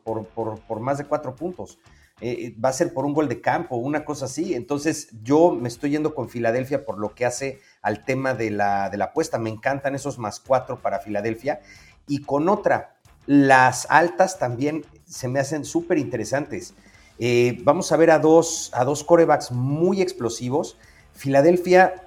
[0.80, 1.78] más de cuatro puntos.
[2.22, 4.54] Eh, eh, va a ser por un gol de campo, una cosa así.
[4.54, 8.90] Entonces yo me estoy yendo con Filadelfia por lo que hace al tema de la,
[8.90, 9.38] de la apuesta.
[9.40, 11.60] Me encantan esos más cuatro para Filadelfia.
[12.08, 12.96] Y con otra,
[13.26, 16.76] las altas también se me hacen súper interesantes.
[17.20, 20.78] Eh, vamos a ver a dos, a dos corebacks muy explosivos.
[21.12, 22.03] Filadelfia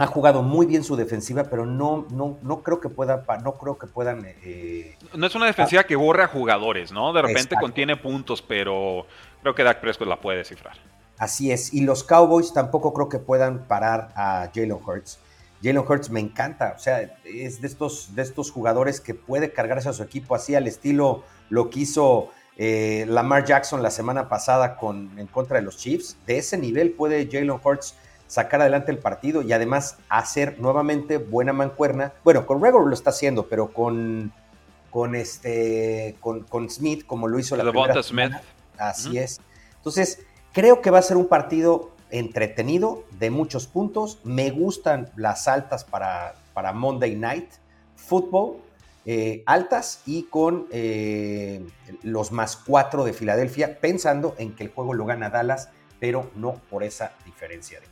[0.00, 3.76] ha jugado muy bien su defensiva, pero no, no, no creo que pueda, no creo
[3.76, 4.24] que puedan.
[4.42, 7.12] Eh, no es una defensiva que borre a jugadores, ¿no?
[7.12, 9.04] De repente contiene puntos, pero
[9.42, 10.78] creo que Dak Prescott la puede descifrar.
[11.18, 11.74] Así es.
[11.74, 15.18] Y los Cowboys tampoco creo que puedan parar a Jalen Hurts.
[15.62, 19.90] Jalen Hurts me encanta, o sea, es de estos, de estos jugadores que puede cargarse
[19.90, 24.76] a su equipo así al estilo lo que hizo eh, Lamar Jackson la semana pasada
[24.78, 26.16] con, en contra de los Chiefs.
[26.24, 27.96] De ese nivel puede Jalen Hurts
[28.30, 32.12] sacar adelante el partido y además hacer nuevamente buena mancuerna.
[32.22, 34.32] Bueno, con Gregor lo está haciendo, pero con,
[34.88, 38.32] con, este, con, con Smith, como lo hizo la primera Smith.
[38.78, 39.40] Así es.
[39.78, 40.20] Entonces,
[40.52, 44.20] creo que va a ser un partido entretenido, de muchos puntos.
[44.22, 47.50] Me gustan las altas para, para Monday Night
[47.96, 48.58] Football,
[49.06, 51.66] eh, altas y con eh,
[52.04, 56.54] los más cuatro de Filadelfia, pensando en que el juego lo gana Dallas, pero no
[56.70, 57.86] por esa diferencia de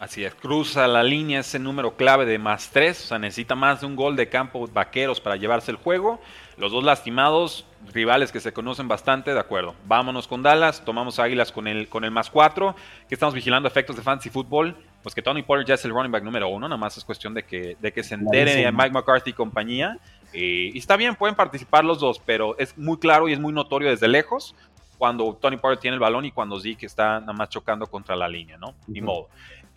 [0.00, 3.82] Así es, cruza la línea ese número clave de más tres, o sea, necesita más
[3.82, 6.22] de un gol de campo vaqueros para llevarse el juego.
[6.56, 9.74] Los dos lastimados, rivales que se conocen bastante, de acuerdo.
[9.84, 12.74] Vámonos con Dallas, tomamos Águilas con el, con el más cuatro,
[13.10, 14.74] que estamos vigilando efectos de fantasy fútbol.
[15.02, 17.34] Pues que Tony Pollard ya es el running back número uno, nada más es cuestión
[17.34, 19.98] de que, de que se entere a Mike McCarthy y compañía.
[20.32, 23.52] Eh, y está bien, pueden participar los dos, pero es muy claro y es muy
[23.52, 24.54] notorio desde lejos
[25.00, 28.28] cuando Tony Pollard tiene el balón y cuando Zeke está nada más chocando contra la
[28.28, 28.74] línea, ¿no?
[28.86, 29.28] Ni modo.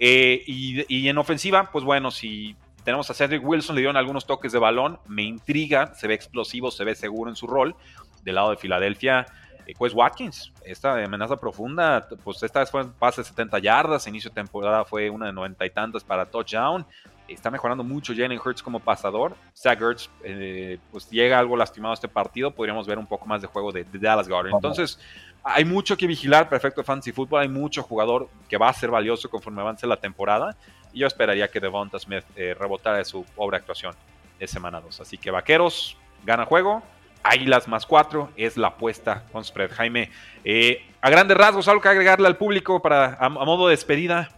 [0.06, 4.51] Eh, y, en ofensiva, pues bueno, si tenemos a Cedric Wilson, le dieron algunos toques
[4.51, 7.74] de balón, me intriga, se ve explosivo, se ve seguro en su rol.
[8.22, 9.26] Del lado de Filadelfia,
[9.78, 14.36] pues Watkins, esta amenaza profunda, pues esta vez fue pase de 70 yardas, inicio de
[14.36, 16.86] temporada fue una de 90 y tantas para touchdown.
[17.28, 19.36] Está mejorando mucho Jalen Hurts como pasador.
[19.56, 19.80] Zach
[20.24, 22.52] eh, pues llega algo lastimado a este partido.
[22.52, 24.54] Podríamos ver un poco más de juego de, Dallas Garden.
[24.54, 25.00] Entonces,
[25.44, 29.30] hay mucho que vigilar, perfecto fantasy fútbol, hay mucho jugador que va a ser valioso
[29.30, 30.56] conforme avance la temporada
[30.94, 33.94] y yo esperaría que Devonta Smith eh, rebotara de su pobre actuación
[34.40, 35.02] de semana 2.
[35.02, 36.82] Así que Vaqueros gana juego,
[37.24, 39.72] Águilas más 4 es la apuesta con spread.
[39.72, 40.12] Jaime,
[40.44, 44.30] eh, a grandes rasgos, algo que agregarle al público para a, modo de despedida.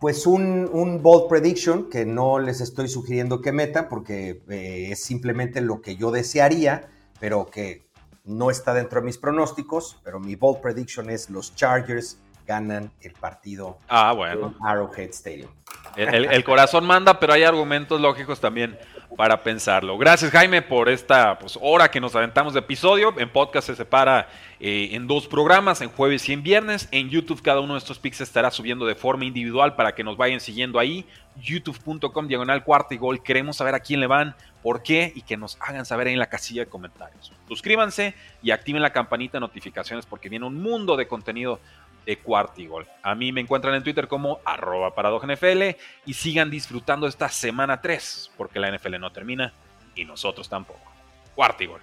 [0.00, 5.04] Pues un, un, bold prediction que no les estoy sugiriendo que meta porque eh, es
[5.04, 6.88] simplemente lo que yo desearía,
[7.20, 7.82] pero que
[8.24, 13.12] no está dentro de mis pronósticos, pero mi bold prediction es los Chargers ganan el
[13.12, 14.54] partido ah, bueno.
[14.58, 15.50] en Arrowhead Stadium.
[15.96, 18.78] El, corazón manda, pero hay argumentos lógicos también
[19.20, 19.98] para pensarlo.
[19.98, 23.12] Gracias Jaime por esta pues, hora que nos aventamos de episodio.
[23.18, 26.88] En podcast se separa eh, en dos programas, en jueves y en viernes.
[26.90, 30.16] En YouTube cada uno de estos pics estará subiendo de forma individual para que nos
[30.16, 31.04] vayan siguiendo ahí.
[31.36, 33.22] youtube.com diagonal cuarto y gol.
[33.22, 36.30] Queremos saber a quién le van, por qué y que nos hagan saber en la
[36.30, 37.30] casilla de comentarios.
[37.46, 41.60] Suscríbanse y activen la campanita de notificaciones porque viene un mundo de contenido
[42.06, 42.86] de Cuartigol.
[43.02, 45.76] A mí me encuentran en Twitter como arroba NFL
[46.06, 49.52] y sigan disfrutando esta semana 3 porque la NFL no termina
[49.94, 50.80] y nosotros tampoco.
[51.34, 51.80] Cuartigol.